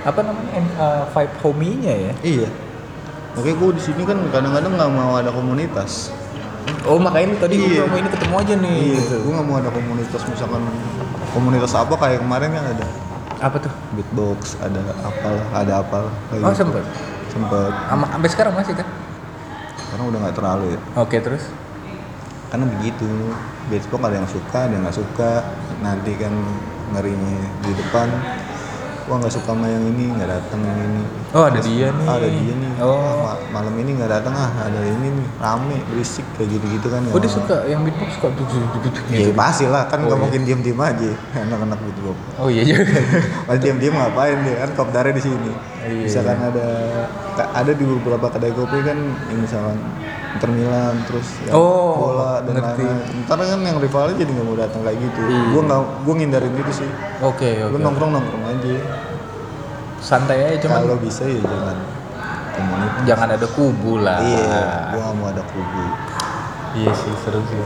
apa 0.00 0.20
namanya 0.22 0.50
uh, 0.76 1.04
vibe 1.06 1.34
hominya 1.40 1.92
ya. 1.92 2.12
Iya. 2.22 2.48
Oke, 3.32 3.52
gua 3.52 3.70
di 3.70 3.78
sini 3.78 4.02
kan 4.02 4.18
kadang-kadang 4.26 4.72
nggak 4.72 4.90
mau 4.90 5.14
ada 5.14 5.28
komunitas. 5.28 6.10
Oh 6.82 6.96
makanya 6.96 7.34
tadi 7.40 7.56
Iya. 7.56 7.82
gue 7.82 7.86
mau 7.86 7.98
ini 7.98 8.08
ketemu 8.08 8.34
aja 8.36 8.54
nih. 8.56 8.74
Iya. 8.76 8.96
Gitu. 8.96 9.14
Gua 9.20 9.32
nggak 9.34 9.46
mau 9.46 9.56
ada 9.58 9.70
komunitas 9.70 10.20
misalkan 10.24 10.62
komunitas 11.30 11.72
apa 11.72 11.94
kayak 11.94 12.18
kemarin 12.20 12.50
kan 12.50 12.64
ada 12.70 12.86
Apa 13.40 13.56
tuh? 13.56 13.72
beatbox, 13.94 14.58
ada 14.60 14.82
apalah, 15.00 15.46
ada 15.54 15.72
apalah. 15.80 16.12
kayak 16.28 16.42
Oh 16.42 16.50
gitu. 16.50 16.60
sempet. 16.60 16.84
sempet 17.30 17.72
sampai 17.88 18.28
sekarang 18.28 18.52
masih 18.52 18.74
kan? 18.74 18.86
sekarang 19.80 20.04
udah 20.10 20.18
nggak 20.20 20.36
terlalu 20.36 20.64
ya 20.74 20.80
Oke, 20.98 21.16
terus? 21.18 21.42
Karena 22.50 22.66
begitu 22.66 23.06
besok 23.70 24.02
ada 24.02 24.18
yang 24.18 24.26
suka 24.26 24.66
ada 24.66 24.74
yang 24.74 24.82
nggak 24.82 24.98
suka. 24.98 25.32
Nanti 25.80 26.12
kan 26.18 26.34
ngerinya 26.92 27.34
di 27.64 27.72
depan 27.72 28.08
wah 29.06 29.16
nggak 29.16 29.32
suka 29.32 29.54
sama 29.54 29.70
yang 29.70 29.86
ini 29.86 30.18
nggak 30.18 30.28
datang 30.28 30.60
yang 30.60 30.78
ini 30.90 31.02
Oh, 31.30 31.46
ada 31.46 31.58
dia 31.58 31.88
nih. 31.88 32.04
Ah, 32.04 32.16
ada 32.16 32.26
dia 32.26 32.52
nih 32.52 32.70
Oh. 32.76 32.96
Ah, 32.96 33.14
ma- 33.38 33.62
malam 33.62 33.74
ini 33.76 33.94
nggak 33.94 34.10
datang 34.10 34.34
ah 34.34 34.50
ada 34.58 34.80
ini 34.80 35.08
nih 35.12 35.26
rame 35.36 35.78
berisik 35.86 36.26
kayak 36.34 36.48
gitu 36.50 36.66
gitu 36.72 36.86
kan 36.86 37.06
Oh, 37.06 37.16
dia 37.16 37.28
suka 37.28 37.62
yang 37.64 37.86
beatbox 37.86 38.18
suka 38.18 38.28
tuh 38.32 38.44
tuh 38.44 38.58
tuh 38.74 38.90
tuh. 38.90 39.02
ya 39.08 39.30
pasti 39.30 39.64
lah 39.64 39.86
kan 39.86 40.00
Oh, 40.00 40.04
nggak 40.04 40.16
iya. 40.16 40.24
mungkin 40.26 40.40
diem 40.42 40.60
diem 40.60 40.74
aja 40.76 41.10
anak-anak 41.44 41.78
beatbox 41.78 42.18
Oh 42.36 42.48
iya 42.48 42.62
juga. 42.64 42.82
Pas 43.46 43.56
diam-diam 43.56 43.94
ngapain 43.94 44.38
dia 44.40 44.54
kan 44.58 44.70
kopdarnya 44.74 45.12
di 45.12 45.22
sini. 45.22 45.52
Iya. 45.80 46.02
Misalkan 46.02 46.38
ada 46.42 46.66
ka- 47.32 47.50
ada 47.54 47.72
di 47.72 47.84
beberapa 47.84 48.26
kedai 48.28 48.50
kopi 48.50 48.78
kan 48.80 48.98
yang 49.28 49.38
misalkan 49.38 49.78
Inter 50.30 50.46
Milan 50.48 50.94
terus 51.04 51.26
yang 51.42 51.52
Oh, 51.52 51.94
bola 52.10 52.42
dan 52.42 52.54
lain-lain. 52.56 53.22
Ntar 53.22 53.36
kan 53.36 53.60
yang 53.60 53.78
rivalnya 53.78 54.14
jadi 54.16 54.30
nggak 54.30 54.46
mau 54.46 54.56
datang 54.56 54.80
kayak 54.80 54.98
gitu. 54.98 55.20
Iya. 55.22 55.42
Gua 55.48 55.62
nggak 55.64 55.80
gua 56.02 56.14
ngindarin 56.16 56.52
gitu 56.54 56.72
sih. 56.76 56.90
Oke, 57.20 57.50
Gua 57.60 57.70
oke. 57.70 57.78
nongkrong 57.78 58.10
nongkrong 58.10 58.44
aja. 58.48 58.74
Santai 60.00 60.38
aja 60.42 60.56
cuman 60.60 60.80
Kalau 60.82 60.96
bisa 60.98 61.22
ya 61.22 61.40
jangan 61.40 61.76
komunitas. 62.50 63.00
jangan 63.04 63.28
ada 63.30 63.46
kubu 63.46 63.92
lah. 63.98 64.18
Iya, 64.18 64.60
gua 64.90 65.00
nggak 65.02 65.14
mau 65.14 65.26
ada 65.28 65.42
kubu. 65.46 65.82
Iya 66.72 66.92
sih, 66.94 67.12
seru 67.20 67.40
sih. 67.46 67.60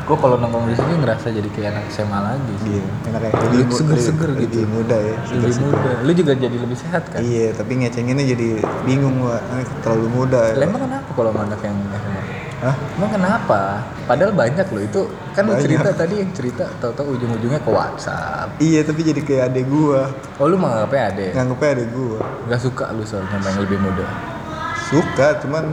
Gue 0.00 0.18
kalau 0.18 0.34
nongkrong 0.36 0.66
di 0.66 0.74
sini 0.74 0.98
ngerasa 0.98 1.30
jadi 1.30 1.46
kayak 1.48 1.68
anak 1.70 1.84
SMA 1.88 2.18
lagi 2.20 2.54
sih. 2.58 2.70
Iya, 2.72 2.82
enak 3.06 3.20
kayak 3.20 3.34
Lebih 3.44 3.62
mu- 3.64 3.76
seger-seger 3.76 4.28
lebih- 4.28 4.42
gitu. 4.42 4.56
Lebih 4.56 4.68
muda 4.68 4.96
ya. 4.98 5.14
Lebih 5.14 5.22
seger-seger. 5.30 5.70
muda. 5.70 5.90
Lu 6.00 6.12
juga 6.12 6.32
jadi 6.34 6.56
lebih 6.56 6.76
sehat 6.76 7.02
kan? 7.06 7.20
Iya, 7.20 7.46
tapi 7.52 7.72
ngecenginnya 7.76 8.24
jadi 8.26 8.48
bingung 8.82 9.16
gua. 9.20 9.38
Terlalu 9.80 10.06
muda. 10.08 10.40
Lah 10.50 10.64
emang 10.64 10.82
kenapa 10.82 11.10
kalau 11.14 11.30
anak 11.32 11.60
yang 11.60 11.76
SMA? 11.78 12.19
Hah? 12.60 12.76
Emang 12.94 13.08
kenapa? 13.10 13.60
Padahal 14.04 14.32
banyak 14.32 14.66
loh 14.66 14.82
itu 14.82 15.00
kan 15.32 15.44
Banyak. 15.44 15.64
cerita 15.64 15.90
tadi 15.90 16.14
yang 16.18 16.30
cerita 16.30 16.64
tahu-tahu 16.76 17.16
ujung-ujungnya 17.16 17.56
ke 17.58 17.70
WhatsApp. 17.70 18.52
Iya, 18.58 18.84
tapi 18.84 19.00
jadi 19.02 19.20
kayak 19.20 19.42
adek 19.48 19.64
gua. 19.66 20.12
Oh 20.36 20.44
lu 20.44 20.54
menganggapnya 20.54 21.02
ada? 21.08 21.20
ya? 21.22 21.32
Nganggepnya 21.34 21.68
adek 21.74 21.88
gua. 21.90 22.18
Gak 22.46 22.60
suka 22.60 22.84
lu 22.92 23.02
soalnya 23.02 23.32
sama 23.32 23.46
yang 23.48 23.60
lebih 23.64 23.78
muda. 23.78 24.06
Suka, 24.86 25.28
cuman 25.40 25.64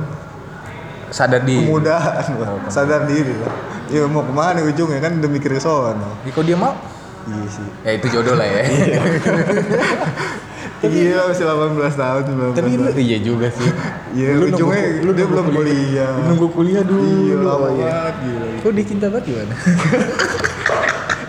Sadar 1.07 1.39
di. 1.41 1.55
kemudahan 1.57 2.19
Oh, 2.35 2.43
lah. 2.43 2.67
sadar 2.67 3.03
diri 3.03 3.31
lah 3.33 3.47
ya 3.87 4.03
mau 4.03 4.19
ke 4.19 4.27
mana 4.29 4.59
ujungnya 4.59 4.99
kan 4.99 5.15
udah 5.15 5.31
mikir 5.31 5.47
ke 5.49 5.63
sono 5.63 6.19
Ya, 6.21 6.31
kalau 6.35 6.43
dia 6.43 6.57
mau, 6.57 6.75
iya 7.25 7.47
sih 7.47 7.67
ya 7.81 7.91
itu 7.95 8.07
jodoh 8.11 8.35
lah 8.35 8.43
ya. 8.43 8.59
iya 10.83 11.17
masih 11.23 11.43
18 11.43 11.73
tahun 11.95 12.21
19 12.53 12.53
Tapi 12.53 12.69
lu 12.75 12.89
iya 12.95 13.17
juga 13.19 13.47
sih. 13.49 13.69
iya 14.13 14.29
Lu 14.31 14.45
ujungnya 14.47 14.77
nunggu- 14.77 15.01
lu 15.01 15.11
dia 15.11 15.17
nunggu 15.19 15.33
belum 15.33 15.47
kuliah 15.51 16.09
Lu 16.11 16.23
Nunggu 16.27 16.47
kuliah 16.49 16.83
dulu. 16.83 17.05
iya 17.23 17.35
lama 17.35 17.67
banget 17.71 18.15
gila 18.19 18.47
Kok 18.59 18.71
dia 18.71 18.85
cinta 18.85 19.05
banget 19.07 19.25
gimana? 19.27 19.55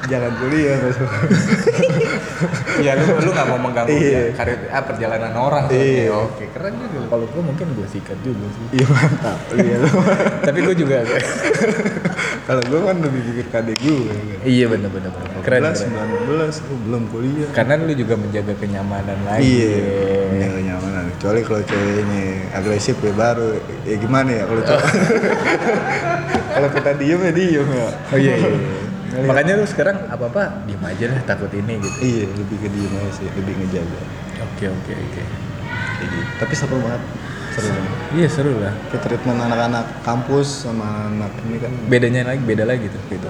jangan 0.08 0.32
kuliah 0.38 0.76
suka 0.88 1.16
Iya 2.80 2.92
lu 2.94 3.04
lu 3.18 3.30
gak 3.30 3.46
mau 3.46 3.58
mengganggu 3.58 3.90
Iya. 3.90 4.32
karir 4.32 4.56
ah, 4.68 4.80
perjalanan 4.80 5.32
orang. 5.34 5.66
Iya. 5.68 6.14
Oke 6.14 6.46
keren 6.48 6.78
juga. 6.78 7.10
Kalau 7.10 7.26
gua 7.26 7.42
mungkin 7.44 7.66
gua 7.72 7.84
sikat 7.84 8.16
juga 8.22 8.46
sih. 8.48 8.64
iya 8.74 8.86
mantap 8.86 9.38
iya 9.54 9.76
lu 9.76 9.88
Tapi 10.46 10.58
gua 10.62 10.74
juga. 10.74 10.96
Kalau 12.48 12.64
gue 12.64 12.80
kan 12.80 12.96
lebih 12.96 13.20
pikir 13.28 13.46
kadek 13.52 13.76
gue 13.76 14.08
iya 14.48 14.64
bener 14.72 14.88
bener. 14.88 15.12
bener. 15.12 15.28
Keren 15.44 15.68
keren. 15.68 16.48
19 16.48 16.48
oh, 16.72 16.78
belum 16.88 17.02
kuliah 17.12 17.48
Karena 17.52 17.76
lu 17.76 17.92
juga 17.92 18.16
menjaga 18.16 18.52
kenyamanan 18.56 19.18
lagi. 19.28 19.44
Iya, 19.44 19.72
menjaga 20.32 20.60
nyamanan. 20.64 21.02
Kecuali 21.16 21.40
kalau 21.44 21.62
ceweknya 21.64 22.24
agresif 22.56 22.96
ya 23.04 23.12
baru. 23.12 23.52
Ya 23.84 23.96
gimana 24.00 24.30
ya 24.32 24.44
kalau 24.48 24.62
cowok. 24.64 24.84
kalau 26.56 26.68
kita 26.72 26.90
diem 26.96 27.20
ya 27.20 27.32
diem 27.36 27.68
ya. 27.68 27.88
Oh 28.12 28.18
iya 28.18 28.34
iya. 28.36 28.48
iya. 28.48 29.26
Makanya 29.28 29.52
lu 29.60 29.66
sekarang 29.68 29.96
apa 30.08 30.24
apa 30.28 30.42
diem 30.64 30.82
aja 30.84 31.04
lah 31.12 31.20
takut 31.24 31.52
ini 31.52 31.80
gitu. 31.80 31.96
Iya, 32.00 32.24
lebih 32.32 32.56
ke 32.64 32.68
diem 32.72 32.92
aja 32.92 33.10
sih, 33.12 33.28
lebih 33.28 33.54
ngejaga. 33.60 34.00
Oke 34.40 34.64
oke 34.72 34.92
oke. 34.92 35.22
Kayak 36.00 36.08
gitu. 36.12 36.32
Tapi 36.40 36.52
seru 36.56 36.76
banget. 36.80 37.02
Seru. 37.60 37.82
Iya 38.14 38.28
seru 38.28 38.52
lah. 38.56 38.74
Kayak 38.88 39.02
treatment 39.04 39.38
anak-anak 39.40 39.84
kampus 40.00 40.64
sama 40.64 40.86
anak 41.06 41.32
ini 41.44 41.56
kan 41.58 41.72
Bedanya 41.86 42.22
lagi 42.26 42.42
beda 42.42 42.64
lagi 42.64 42.86
tuh. 42.86 43.02
gitu. 43.08 43.28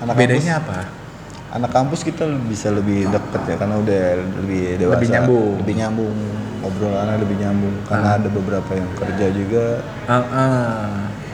Anak 0.00 0.14
Bedanya 0.14 0.54
kampus, 0.58 0.68
apa? 0.68 0.78
Anak 1.48 1.70
kampus 1.72 2.00
kita 2.02 2.24
bisa 2.44 2.68
lebih 2.68 3.08
deket 3.08 3.42
ya 3.46 3.56
karena 3.56 3.76
udah 3.78 4.02
lebih 4.42 4.62
dewasa. 4.76 4.94
Lebih 4.98 5.08
nyambung. 5.10 5.52
Lebih 5.62 5.74
nyambung. 5.78 6.16
Obrolannya 6.58 7.16
lebih 7.20 7.36
nyambung 7.38 7.74
karena 7.86 8.08
ada 8.18 8.26
beberapa 8.26 8.70
yang 8.74 8.90
kerja 8.98 9.26
juga 9.30 9.64
Ah, 10.04 10.24
ah. 10.26 10.88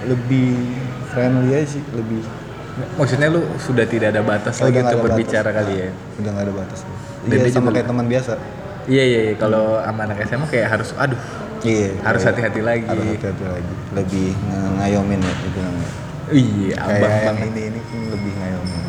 lebih 0.04 0.76
friendly 1.08 1.56
aja 1.56 1.68
sih, 1.70 1.82
lebih 1.90 2.20
Maksudnya 2.96 3.28
lu 3.28 3.40
sudah 3.56 3.84
tidak 3.84 4.12
ada 4.12 4.20
batas 4.20 4.60
Oh, 4.60 4.68
lagi 4.68 4.80
untuk 4.80 5.00
berbicara 5.02 5.48
batas. 5.48 5.56
kali 5.62 5.74
ya? 5.78 5.88
udah 6.20 6.30
nggak 6.32 6.44
ada 6.44 6.54
batas 6.54 6.78
iya 7.22 7.48
sama 7.48 7.68
kayak 7.70 7.86
teman 7.86 8.06
biasa 8.08 8.32
Iya 8.82 9.04
iya. 9.06 9.20
iya. 9.30 9.34
Kalau 9.38 9.78
sama 9.78 10.00
anak 10.02 10.26
SMA 10.26 10.46
kayak 10.50 10.68
harus, 10.68 10.90
aduh, 10.98 11.20
iya 11.64 11.88
harus 12.00 12.20
kayak- 12.20 12.28
hati-hati 12.32 12.60
lagi. 12.60 12.86
harus 12.86 13.04
hati-hati 13.08 13.44
lagi 13.46 13.74
lebih 13.92 14.28
ngayomin 14.76 15.20
ya 15.20 15.34
itu 15.40 15.58
namanya 15.58 15.90
Iya, 16.32 16.74
abang 16.78 16.96
kayak 16.96 17.12
yang 17.12 17.26
banget. 17.28 17.48
ini 17.50 17.62
ini 17.66 17.80
kan 17.82 18.00
lebih 18.08 18.32
ngayomin 18.34 18.80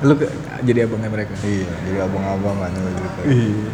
Lu 0.00 0.12
ke- 0.16 0.32
jadi 0.60 0.78
abangnya 0.84 1.10
mereka. 1.10 1.32
iya 1.42 1.70
jadi 1.82 1.98
abang-abang 2.02 2.56
kan 2.58 2.70
gitu 2.72 3.20
Iya. 3.26 3.68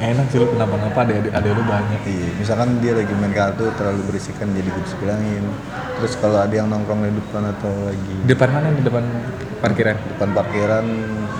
Enak 0.00 0.26
sih 0.26 0.40
lu 0.40 0.48
kenapa-napa 0.48 0.98
ada 1.02 1.12
ada 1.30 1.48
lu 1.50 1.60
banyak. 1.62 2.00
iya 2.04 2.28
misalkan 2.34 2.80
dia 2.80 2.92
lagi 2.94 3.12
main 3.12 3.30
kartu 3.30 3.68
terlalu 3.74 4.00
berisik 4.06 4.32
kan 4.34 4.48
jadi 4.48 4.64
gue 4.66 4.84
bilangin 4.96 5.44
terus 5.94 6.16
kalau 6.16 6.40
ada 6.40 6.48
yang 6.50 6.66
nongkrong 6.66 7.04
di 7.04 7.12
depan 7.12 7.44
atau 7.46 7.68
lagi 7.84 8.14
Depan 8.24 8.48
mana 8.48 8.66
di 8.70 8.80
depan 8.80 9.04
parkiran? 9.60 9.96
depan 10.08 10.28
parkiran 10.32 10.84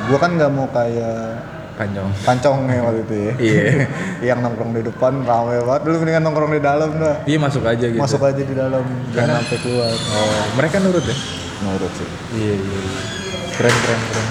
gua 0.04 0.18
kan 0.18 0.30
nggak 0.34 0.50
mau 0.50 0.68
kayak 0.68 1.40
Panjang. 1.80 2.12
pancongnya 2.20 2.78
waktu 2.82 3.00
itu 3.02 3.14
ya 3.16 3.32
Iya. 3.38 3.62
yang 4.28 4.38
nongkrong 4.40 4.72
di 4.72 4.82
depan 4.82 5.12
rame 5.22 5.56
banget 5.58 5.80
dulu 5.82 5.96
mendingan 5.98 6.22
nongkrong 6.22 6.52
di 6.52 6.60
dalam 6.60 6.90
dah 6.94 7.16
Iya 7.24 7.38
masuk 7.38 7.64
aja 7.64 7.86
gitu. 7.86 7.96
masuk 7.96 8.20
aja 8.20 8.42
di 8.42 8.52
dalam 8.52 8.84
jangan 9.10 9.40
sampai 9.40 9.58
keluar 9.58 9.88
Oh, 9.88 10.28
mereka 10.54 10.76
nurut 10.78 11.00
ya? 11.02 11.16
menurut 11.58 11.92
sih 11.94 12.08
Iya 12.34 12.52
iya. 12.54 12.78
iya. 12.78 13.02
Keren 13.50 13.74
keren 13.74 14.00
keren. 14.06 14.28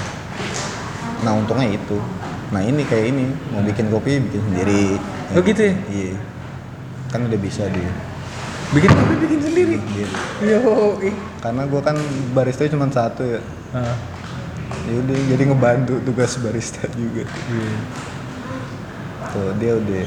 nah 1.20 1.32
untungnya 1.34 1.70
itu 1.70 1.98
nah 2.50 2.62
ini 2.62 2.82
kayak 2.84 3.06
ini 3.08 3.26
mau 3.50 3.62
bikin 3.62 3.90
kopi 3.90 4.18
bikin 4.20 4.42
sendiri 4.44 4.98
Oh 5.30 5.42
gitu 5.42 5.62
ya? 5.64 5.74
iya 5.90 6.14
kan 7.08 7.22
udah 7.24 7.40
bisa 7.40 7.66
dia 7.68 7.90
Bikin 8.70 8.86
kopi 8.88 9.14
bikin 9.20 9.40
sendiri. 9.40 9.76
sendiri 9.76 10.10
Yo, 10.44 10.62
ih. 11.02 11.14
karena 11.40 11.66
gua 11.66 11.82
kan 11.84 11.98
barista 12.32 12.66
cuma 12.66 12.86
satu 12.88 13.26
ya 13.28 13.42
Ah, 13.72 13.94
ya 14.90 14.98
udah 14.98 15.18
jadi 15.30 15.44
ngebantu 15.46 15.94
tugas 16.02 16.34
barista 16.36 16.84
juga 16.92 17.24
iya. 17.24 17.74
tuh 19.30 19.54
dia 19.56 19.78
udah 19.78 20.04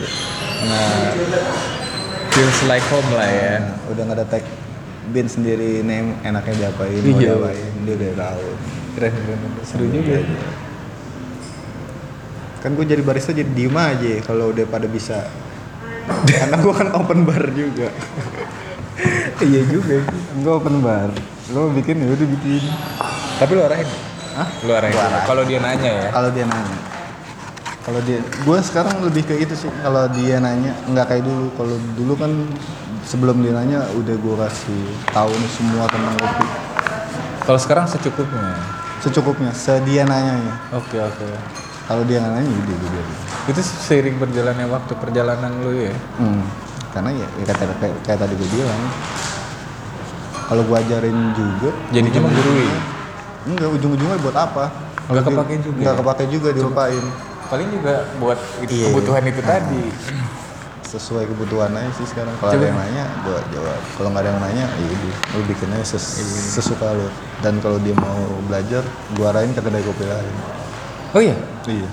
nah, 0.64 1.10
Feels 2.32 2.60
like 2.64 2.82
home 2.88 3.06
lah 3.12 3.28
ya. 3.28 3.54
nah, 3.60 3.76
udah 3.88 4.02
nggak 4.02 4.18
ada 4.18 4.26
tag 4.26 4.44
bin 5.06 5.26
sendiri 5.26 5.80
ini 5.80 5.94
enaknya 6.22 6.54
diapain 6.66 6.98
mau 6.98 7.12
Iya. 7.12 7.30
diapain 7.30 7.72
dia 7.82 7.94
udah 7.94 8.12
tahu 8.18 8.48
Keren 8.92 9.12
keren. 9.14 9.38
Seru 9.62 9.86
juga. 9.86 10.16
ya. 10.16 10.50
kan 12.58 12.70
gue 12.72 12.84
jadi 12.84 13.02
barista 13.02 13.30
jadi 13.30 13.48
diem 13.48 13.72
aja 13.72 14.22
kalau 14.22 14.50
udah 14.50 14.64
pada 14.64 14.86
bisa 14.86 15.26
karena 16.24 16.56
gue 16.56 16.72
kan 16.72 16.88
open 16.92 17.22
bar 17.22 17.44
juga 17.50 17.88
Iya 19.42 19.62
juga. 19.66 19.98
gue 20.34 20.52
open 20.52 20.78
bar 20.78 21.10
lo 21.50 21.70
bikin 21.70 21.98
ya 21.98 22.08
udah 22.08 22.28
bikin 22.28 22.62
Tapi 23.34 23.50
lu 23.50 23.60
arahin. 23.60 23.88
Hah? 24.32 24.48
Arahin. 24.48 24.94
Gua 24.94 25.04
arahin. 25.04 25.26
Kalau 25.26 25.42
dia 25.44 25.58
nanya 25.58 25.90
ya. 25.92 26.08
kalau 26.10 26.30
dia 26.30 26.46
nanya 26.46 26.76
kalau 27.82 27.98
dia 28.06 28.22
gue 28.22 28.58
sekarang 28.62 28.94
lebih 29.02 29.26
ke 29.26 29.34
itu 29.42 29.58
sih 29.58 29.66
kalau 29.82 30.06
dia 30.14 30.38
nanya 30.38 30.70
nggak 30.86 31.02
kayak 31.02 31.26
dulu 31.26 31.50
kalau 31.58 31.74
dulu 31.98 32.14
kan 32.14 32.30
sebelum 33.02 33.42
dia 33.42 33.50
nanya 33.52 33.82
udah 33.98 34.14
gue 34.14 34.34
kasih 34.38 34.82
tahu 35.10 35.34
nih 35.34 35.50
semua 35.50 35.84
tentang 35.90 36.14
kopi 36.14 36.46
Kalau 37.42 37.58
sekarang 37.58 37.90
secukupnya. 37.90 38.54
secukupnya 39.02 39.50
sedia 39.50 40.06
nanyanya 40.06 40.54
Oke 40.70 40.94
oke. 40.94 41.26
kalau 41.90 42.06
dia 42.06 42.22
nanya 42.22 42.46
udah 42.46 42.76
gue 42.86 43.02
Itu 43.50 43.58
seiring 43.58 44.22
berjalannya 44.22 44.70
waktu 44.70 44.92
perjalanan 45.02 45.50
lu 45.66 45.74
ya. 45.74 45.90
Hmm, 46.22 46.46
karena 46.94 47.10
ya, 47.10 47.26
ya 47.42 47.44
kayak, 47.50 47.82
kayak, 47.82 47.96
kayak 48.06 48.18
tadi 48.22 48.34
gue 48.38 48.46
bilang 48.46 48.82
kalau 50.46 50.62
gue 50.62 50.76
ajarin 50.78 51.18
juga 51.34 51.74
Jadi 51.90 52.08
cuma 52.14 52.30
gurui. 52.30 52.70
Enggak 53.44 53.68
ujung-ujungnya 53.70 54.18
buat 54.18 54.36
apa 54.36 54.64
Nggak 55.04 55.24
kepake 55.24 55.54
juga 55.60 55.78
nggak 55.78 55.92
ya? 55.92 55.98
kepake 55.98 56.24
juga 56.30 56.48
dilupain 56.52 57.04
Paling 57.44 57.68
juga 57.68 57.94
buat 58.16 58.38
Iya. 58.62 58.86
kebutuhan 58.88 59.22
itu 59.24 59.40
tadi. 59.42 59.84
sesuai 60.82 61.24
kebutuhan 61.26 61.72
aja 61.72 61.88
sih 61.90 62.04
sekarang 62.04 62.36
kalau 62.36 62.52
ada 62.52 62.62
yang 62.62 62.76
nanya 62.76 63.04
gue 63.22 63.38
jawab 63.50 63.80
kalau 63.96 64.08
nggak 64.08 64.22
ada 64.22 64.30
yang 64.30 64.40
nanya 64.40 64.66
ya 64.68 64.88
lu 65.32 65.40
bikin 65.46 65.68
aja 65.70 65.86
ses- 65.86 66.20
Iya. 66.20 66.52
sesuka 66.52 66.84
lu 66.92 67.08
dan 67.40 67.56
kalau 67.58 67.76
dia 67.78 67.92
mau 67.94 68.20
belajar 68.44 68.84
gue 69.10 69.24
arahin 69.26 69.50
ke 69.50 69.60
kedai 69.60 69.80
kopi 69.80 70.04
lain 70.04 70.36
Oh 71.12 71.20
iya. 71.20 71.32
iya 71.66 71.88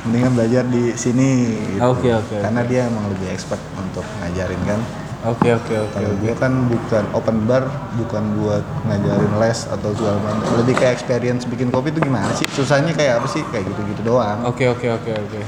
mendingan 0.00 0.32
belajar 0.32 0.64
di 0.64 0.94
sini 0.94 1.28
gitu. 1.68 1.84
Oke, 1.86 2.08
oke, 2.10 2.36
karena 2.38 2.60
dia 2.64 2.86
emang 2.86 3.08
lebih 3.08 3.28
expert 3.28 3.60
untuk 3.74 4.04
ngajarin 4.18 4.60
kan 4.64 4.80
Oke 5.26 5.50
oke 5.50 5.74
oke. 5.74 5.98
kalau 5.98 6.14
gue 6.22 6.30
kan 6.38 6.52
bukan 6.70 7.04
open 7.10 7.42
bar 7.50 7.66
bukan 7.98 8.22
buat 8.38 8.62
ngajarin 8.86 9.34
les 9.42 9.66
atau 9.66 9.90
segala 9.90 10.14
macam. 10.22 10.62
Lebih 10.62 10.78
kayak 10.78 10.94
experience 10.94 11.42
bikin 11.42 11.74
kopi 11.74 11.90
itu 11.90 11.98
gimana 11.98 12.30
sih? 12.38 12.46
Susahnya 12.54 12.94
kayak 12.94 13.18
apa 13.18 13.26
sih? 13.26 13.42
Kayak 13.50 13.66
gitu 13.66 13.82
gitu 13.90 14.14
doang. 14.14 14.46
Oke 14.46 14.70
oke 14.70 14.86
oke 14.86 15.10
oke. 15.10 15.40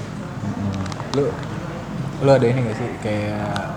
Lu 1.14 1.30
lu 2.26 2.30
ada 2.34 2.42
ini 2.50 2.66
gak 2.66 2.82
sih? 2.82 2.90
Kayak 2.98 3.70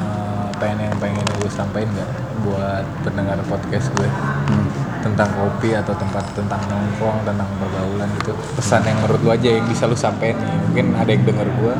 eh, 0.00 0.46
pengen 0.56 0.88
yang 0.88 0.96
pengen 0.96 1.24
lu 1.36 1.48
sampaikan 1.52 1.92
nggak 1.92 2.10
buat 2.48 2.84
pendengar 3.04 3.36
podcast 3.44 3.92
gue? 3.92 4.08
Hmm. 4.48 4.68
tentang 5.06 5.30
kopi 5.38 5.70
atau 5.70 5.94
tempat 5.94 6.26
tentang 6.34 6.58
nongkrong 6.66 7.22
tentang 7.22 7.46
pergaulan 7.62 8.10
gitu. 8.18 8.34
Pesan 8.58 8.82
yang 8.82 8.98
menurut 9.04 9.20
lu 9.22 9.30
aja 9.30 9.48
yang 9.54 9.62
bisa 9.68 9.86
lu 9.86 9.94
sampein 9.94 10.34
nih. 10.34 10.56
Mungkin 10.66 10.86
ada 10.98 11.10
yang 11.14 11.22
denger 11.22 11.46
gue 11.46 11.74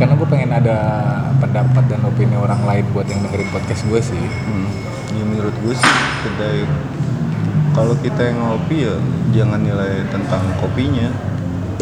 karena 0.00 0.16
gue 0.16 0.28
pengen 0.32 0.50
ada 0.56 0.76
pendapat 1.36 1.84
dan 1.92 2.00
opini 2.08 2.32
orang 2.32 2.64
lain 2.64 2.88
buat 2.96 3.04
yang 3.04 3.20
dengerin 3.20 3.52
podcast 3.52 3.84
gue 3.84 4.00
sih 4.00 4.24
Hmm. 4.48 4.68
Ya 5.12 5.24
menurut 5.28 5.52
gue 5.60 5.74
sih 5.76 5.94
kedai 6.24 6.64
kalau 7.76 7.92
kita 8.00 8.32
yang 8.32 8.40
ngopi 8.40 8.88
ya 8.88 8.96
jangan 9.36 9.60
nilai 9.60 10.08
tentang 10.08 10.42
kopinya. 10.58 11.12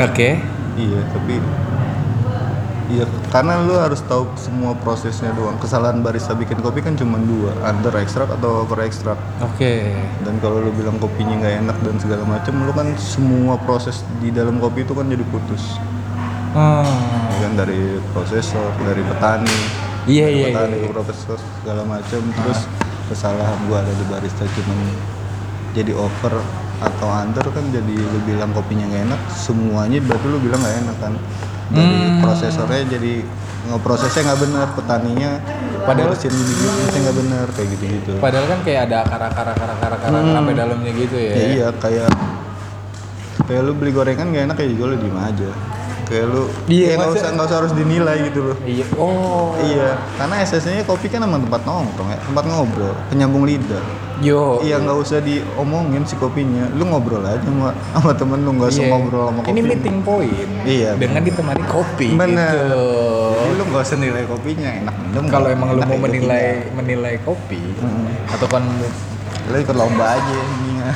oke 0.03 0.31
Iya, 0.79 1.01
tapi 1.11 1.43
Iya, 2.89 3.05
karena 3.29 3.61
lu 3.69 3.77
harus 3.77 4.01
tahu 4.09 4.33
semua 4.41 4.73
prosesnya 4.73 5.29
doang. 5.37 5.61
Kesalahan 5.61 6.01
barista 6.01 6.33
bikin 6.33 6.57
kopi 6.65 6.81
kan 6.81 6.97
cuma 6.97 7.21
dua, 7.21 7.53
under 7.61 7.93
extract 8.01 8.33
atau 8.33 8.65
over 8.65 8.81
extract. 8.81 9.21
oke 9.45 9.73
Dan 10.25 10.41
kalau 10.41 10.65
lu 10.65 10.73
bilang 10.73 10.97
kopinya 10.97 11.37
nggak 11.37 11.69
enak 11.69 11.77
dan 11.85 11.97
segala 12.01 12.25
macam, 12.25 12.65
lu 12.65 12.73
kan 12.73 12.89
semua 12.97 13.61
proses 13.61 14.01
di 14.25 14.33
dalam 14.33 14.57
kopi 14.57 14.89
itu 14.89 14.97
kan 14.97 15.05
jadi 15.05 15.21
putus. 15.29 15.77
Hmm. 16.57 17.18
Kan 17.49 17.57
dari 17.57 17.81
prosesor, 18.13 18.77
dari 18.85 19.01
petani, 19.01 19.57
Iya, 20.05 20.29
dari 20.29 20.37
iya, 20.37 20.47
petani 20.53 20.77
iya, 20.77 20.85
ke 20.85 20.93
prosesor 20.93 21.41
segala 21.41 21.81
macam. 21.89 22.21
Terus 22.21 22.61
kesalahan 23.09 23.57
gua 23.65 23.81
ada 23.81 23.89
di 23.89 24.05
barista 24.05 24.45
cuma 24.53 24.77
jadi 25.73 25.97
over 25.97 26.45
atau 26.85 27.09
under 27.09 27.41
kan 27.49 27.65
jadi 27.73 27.89
lu 27.97 28.21
bilang 28.29 28.53
kopinya 28.53 28.85
nggak 28.85 29.03
enak, 29.09 29.21
semuanya 29.33 29.97
berarti 30.05 30.27
lu 30.29 30.39
bilang 30.45 30.61
nggak 30.61 30.77
enak 30.77 30.97
kan. 31.01 31.13
Dari 31.73 31.89
Hmm. 31.89 32.21
prosesornya 32.21 32.85
jadi 32.85 33.13
ngeprosesnya 33.73 34.23
nggak 34.29 34.41
benar, 34.45 34.67
petaninya 34.77 35.31
Padahal- 35.89 36.13
ngurusin 36.13 36.33
bibitnya 36.37 37.01
nggak 37.01 37.17
benar 37.17 37.47
kayak 37.57 37.69
gitu-gitu. 37.73 38.13
Padahal 38.21 38.45
kan 38.45 38.61
kayak 38.61 38.81
ada 38.93 38.97
akar-akar 39.09 39.47
akar-akar 39.57 39.91
akar 39.97 40.09
Hmm. 40.13 40.37
sampai 40.37 40.53
dalamnya 40.53 40.93
gitu 40.93 41.17
ya. 41.17 41.33
Ya, 41.33 41.45
iya 41.49 41.67
kayak 41.81 42.13
kayak 43.49 43.61
lu 43.65 43.73
beli 43.73 43.97
gorengan 43.97 44.37
gak 44.37 44.45
enak 44.53 44.57
ya 44.61 44.69
juga 44.69 44.85
lu 44.93 44.97
diem 45.01 45.17
aja. 45.17 45.49
Kayak 46.09 46.27
lu 46.33 46.43
Iya, 46.67 46.87
ya 46.89 46.95
nggak 46.97 47.11
usah 47.13 47.29
nggak 47.37 47.47
usah 47.47 47.59
harus 47.61 47.73
dinilai 47.77 48.17
gitu 48.33 48.41
loh. 48.49 48.57
Iya. 48.65 48.85
Oh. 48.97 49.53
Iya, 49.61 50.01
karena 50.17 50.35
esensinya 50.41 50.83
kopi 50.83 51.07
kan 51.07 51.21
emang 51.21 51.45
tempat 51.45 51.63
nongkrong 51.63 52.09
ya, 52.09 52.19
tempat 52.25 52.45
ngobrol, 52.49 52.93
penyambung 53.13 53.45
lidah. 53.45 53.85
Yo. 54.19 54.59
Iya 54.59 54.83
nggak 54.83 54.99
usah 54.99 55.23
diomongin 55.23 56.03
si 56.03 56.19
kopinya, 56.19 56.67
lu 56.75 56.91
ngobrol 56.91 57.23
aja 57.23 57.39
sama, 57.39 57.71
sama 57.95 58.11
temen 58.17 58.43
lu 58.43 58.51
nggak 58.59 58.71
usah 58.73 58.83
Iya. 58.83 58.91
ngobrol 58.91 59.25
sama 59.31 59.41
kopi. 59.45 59.51
Ini 59.53 59.61
meeting 59.63 59.97
point. 60.03 60.49
Iya, 60.65 60.91
Dengan 60.97 61.23
ditemani 61.23 61.63
kopi. 61.69 62.09
Bener. 62.17 62.51
Gitu. 62.51 62.87
Jadi 63.39 63.53
lu 63.55 63.65
nggak 63.69 63.83
usah 63.85 63.99
nilai 64.01 64.25
kopinya, 64.27 64.71
enak 64.75 64.95
minum. 64.99 65.25
Kalau 65.29 65.49
emang 65.53 65.69
lu 65.71 65.81
mau 65.85 65.99
menilai 66.03 66.43
kopinya. 66.51 66.75
menilai 66.83 67.15
kopi 67.23 67.61
Mm-mm. 67.79 68.33
atau 68.33 68.47
kan 68.49 68.65
lu 69.49 69.59
ikut 69.59 69.75
lomba 69.75 70.05
aja 70.13 70.39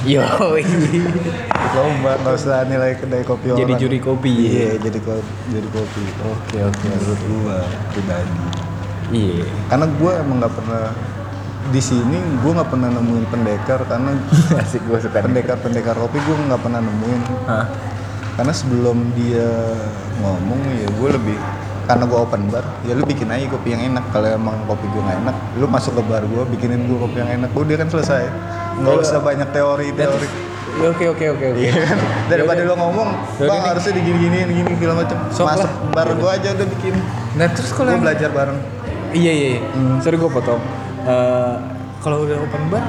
yo 0.05 0.25
ikut 0.55 1.73
lomba 1.73 2.11
nggak 2.17 2.35
usah 2.35 2.65
nilai 2.65 2.95
kedai 2.95 3.23
kopi 3.23 3.51
Jadi 3.51 3.63
orang. 3.67 3.81
juri 3.81 3.99
kopi. 3.99 4.33
Iya, 4.33 4.71
jadi 4.79 4.99
kopi, 4.99 5.33
jadi 5.51 5.69
kopi. 5.69 6.03
Oke 6.27 6.57
oke. 6.63 6.85
menurut 6.87 7.21
gua 7.29 7.59
pribadi 7.91 8.37
Iya. 9.11 9.45
karena 9.69 9.87
gua 9.93 10.13
emang 10.19 10.37
nggak 10.39 10.55
pernah 10.55 10.85
di 11.65 11.81
sini 11.81 12.17
gua 12.41 12.53
nggak 12.57 12.71
pernah 12.71 12.89
nemuin 12.91 13.25
pendekar 13.29 13.81
karena 13.85 14.11
Asik 14.63 14.83
gue 14.83 14.99
suka. 14.99 15.21
pendekar 15.21 15.57
pendekar 15.59 15.95
kopi 15.95 16.17
gua 16.23 16.37
nggak 16.47 16.63
pernah 16.63 16.81
nemuin 16.81 17.21
Hah? 17.45 17.67
karena 18.33 18.53
sebelum 18.53 19.13
dia 19.13 19.49
ngomong 20.19 20.61
ya 20.75 20.89
gua 20.97 21.09
lebih 21.13 21.37
karena 21.93 22.05
gua 22.05 22.19
open 22.25 22.43
bar 22.49 22.65
ya 22.83 22.93
lu 22.93 23.05
bikin 23.05 23.29
aja 23.29 23.45
kopi 23.47 23.69
yang 23.71 23.83
enak 23.87 24.05
kalau 24.09 24.25
emang 24.27 24.57
kopi 24.65 24.89
gua 24.89 25.03
nggak 25.05 25.19
enak 25.23 25.37
lu 25.55 25.67
masuk 25.67 25.93
ke 25.93 26.03
bar 26.03 26.25
gua 26.25 26.43
bikinin 26.45 26.89
gua 26.89 27.05
kopi 27.05 27.17
yang 27.19 27.31
enak 27.35 27.51
udah 27.53 27.77
kan 27.77 27.89
selesai 27.89 28.25
nggak 28.79 28.95
usah 28.99 29.21
banyak 29.21 29.49
teori 29.51 29.93
teori 29.93 30.29
Ya, 30.73 30.89
Oke 30.89 31.05
oke 31.05 31.21
oke 31.29 31.45
oke. 31.53 31.59
Iya 31.61 31.85
kan? 31.85 31.99
Daripada 32.33 32.65
lu 32.65 32.73
ngomong, 32.73 33.13
bang 33.37 33.61
harusnya 33.61 33.93
digini-giniin 33.93 34.49
gini 34.49 34.73
segala 34.73 35.05
macam. 35.05 35.19
Sok 35.29 35.45
Masuk 35.45 35.69
lah. 35.69 35.93
bar 35.93 36.09
gua 36.17 36.31
aja 36.33 36.49
udah 36.49 36.65
bikin. 36.65 36.95
Nah 37.37 37.47
terus 37.53 37.71
kalau 37.77 37.93
yang- 37.93 38.01
belajar 38.01 38.33
bareng. 38.33 38.57
Iya 39.13 39.33
iya. 39.37 39.49
iya. 39.53 39.61
Hmm. 39.69 40.01
Sorry 40.01 40.17
gue 40.17 40.31
potong. 40.33 40.65
Eh, 41.05 41.55
kalau 42.01 42.25
udah 42.25 42.41
open 42.41 42.63
bar, 42.73 42.81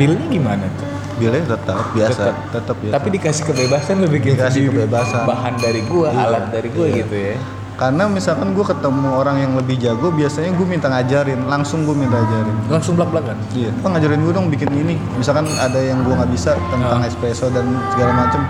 billnya 0.00 0.26
gimana 0.32 0.64
tuh? 0.72 0.88
Bilnya 1.20 1.44
tetap 1.44 1.92
biasa, 1.92 2.20
Tetap. 2.24 2.36
tetap 2.56 2.76
ya. 2.80 2.90
Tapi 2.96 3.08
dikasih 3.12 3.42
kebebasan 3.44 3.94
lu 4.00 4.08
bikin 4.08 4.40
Dikasih 4.40 4.62
kebebasan. 4.72 5.22
Bahan 5.28 5.54
dari 5.60 5.80
gua, 5.84 6.08
Iya, 6.08 6.24
alat 6.24 6.44
dari 6.48 6.68
gua 6.72 6.86
iya. 6.88 6.96
gitu 7.04 7.16
ya. 7.20 7.36
Karena 7.80 8.04
misalkan 8.06 8.52
gua 8.52 8.68
ketemu 8.68 9.08
orang 9.10 9.40
yang 9.40 9.52
lebih 9.56 9.80
jago, 9.80 10.12
biasanya 10.12 10.52
gua 10.52 10.68
minta 10.68 10.86
ngajarin, 10.86 11.48
langsung 11.48 11.88
gua 11.88 11.96
minta 11.96 12.20
ajarin. 12.20 12.52
Langsung 12.68 12.92
belak-belakan. 12.92 13.40
Iya, 13.50 13.72
bang 13.74 13.90
ngajarin 13.96 14.20
gua 14.20 14.32
dong 14.36 14.46
bikin 14.46 14.68
ini. 14.70 15.00
Misalkan 15.16 15.48
ada 15.48 15.80
yang 15.80 16.04
gua 16.04 16.20
nggak 16.20 16.30
bisa 16.30 16.60
tentang 16.68 17.00
Ah. 17.00 17.08
espresso 17.08 17.48
dan 17.48 17.64
segala 17.90 18.12
macem, 18.14 18.44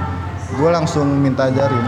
gua 0.59 0.75
langsung 0.75 1.07
minta 1.17 1.47
ajarin. 1.47 1.87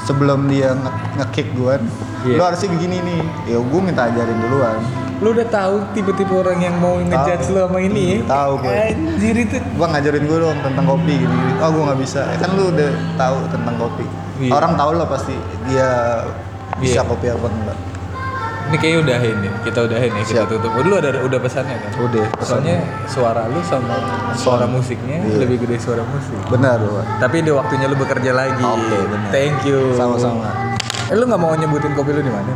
Sebelum 0.00 0.46
dia 0.46 0.70
nge- 0.72 0.94
nge-kick 1.18 1.50
gua, 1.52 1.82
Iya. 2.22 2.38
lu 2.38 2.42
harusnya 2.44 2.70
begini 2.70 2.96
nih. 3.02 3.20
Ya 3.44 3.58
gua 3.58 3.80
minta 3.82 4.06
ajarin 4.06 4.38
duluan. 4.38 4.78
Lu 5.16 5.32
udah 5.32 5.48
tahu 5.48 5.80
tipe-tipe 5.90 6.30
orang 6.30 6.60
yang 6.60 6.76
mau 6.76 7.00
ngejudge 7.00 7.50
lu 7.50 7.58
sama 7.58 7.80
ini 7.80 8.20
ya? 8.20 8.28
Tahu 8.28 8.52
gue. 8.60 8.68
Anjir 8.92 9.34
itu. 9.34 9.56
bang 9.74 9.90
ngajarin 9.90 10.22
gue 10.22 10.38
dong 10.38 10.58
tentang 10.60 10.84
kopi 10.86 11.14
gini, 11.16 11.24
gini. 11.26 11.52
oh 11.56 11.68
gue 11.68 11.82
nggak 11.82 11.98
bisa 11.98 12.20
ya 12.22 12.36
kan 12.36 12.50
lu 12.52 12.68
udah 12.68 12.90
tahu 13.16 13.36
tentang 13.48 13.74
kopi 13.76 14.04
Iya. 14.36 14.50
orang 14.52 14.72
tahu 14.76 14.90
lah 14.92 15.08
pasti 15.08 15.32
dia 15.64 15.88
bisa 16.76 17.00
Iya. 17.00 17.02
kopi 17.02 17.26
apa 17.28 17.46
enggak 17.46 17.78
Ini 18.66 18.76
kayaknya 18.76 18.98
udahin 19.00 19.36
nih. 19.38 19.52
Kita 19.62 19.78
udahin 19.80 20.10
ya, 20.10 20.22
kita 20.24 20.42
Siap. 20.42 20.50
tutup. 20.50 20.74
Oh, 20.74 20.82
lu 20.82 20.98
ada 20.98 21.14
udah 21.16 21.38
pesannya 21.38 21.78
kan? 21.78 21.90
udah 22.02 22.26
Soalnya 22.42 22.76
suara 23.06 23.46
lu 23.46 23.62
sama 23.62 23.94
suara 24.34 24.66
musiknya 24.66 25.22
Iya. 25.22 25.38
lebih 25.38 25.62
gede 25.62 25.78
suara 25.78 26.02
musik. 26.02 26.34
benar 26.50 26.82
bang 26.82 27.06
Tapi 27.16 27.36
di 27.40 27.50
waktunya 27.50 27.86
lu 27.86 27.94
bekerja 27.94 28.34
lagi. 28.34 28.58
Oke, 28.58 28.98
benar. 29.06 29.30
Thank 29.30 29.62
you. 29.64 29.94
Sama-sama. 29.94 30.50
Eh, 31.06 31.14
lu 31.14 31.24
nggak 31.24 31.38
mau 31.38 31.54
nyebutin 31.54 31.94
kopi 31.94 32.10
lu 32.10 32.18
di 32.20 32.28
mana? 32.28 32.50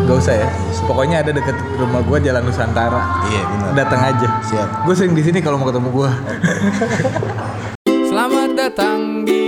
Gak 0.00 0.16
usah 0.16 0.34
ya. 0.36 0.48
Pokoknya 0.82 1.22
ada 1.22 1.30
deket 1.30 1.54
rumah 1.74 2.02
gua 2.02 2.18
Jalan 2.18 2.42
Nusantara. 2.42 2.98
iya 3.28 3.42
benar 3.46 3.70
Datang 3.76 4.00
aja. 4.10 4.28
siap 4.42 4.68
Gue 4.82 4.94
sering 4.94 5.12
di 5.12 5.22
sini 5.22 5.38
kalau 5.38 5.54
mau 5.54 5.66
ketemu 5.66 5.88
gua. 5.92 6.10
Selamat 8.08 8.50
datang 8.58 9.22
di 9.22 9.47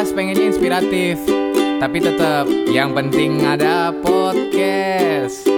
dibahas 0.00 0.16
pengennya 0.16 0.48
inspiratif, 0.48 1.20
tapi 1.76 2.00
tetap 2.00 2.48
yang 2.72 2.96
penting 2.96 3.44
ada 3.44 3.92
podcast. 4.00 5.49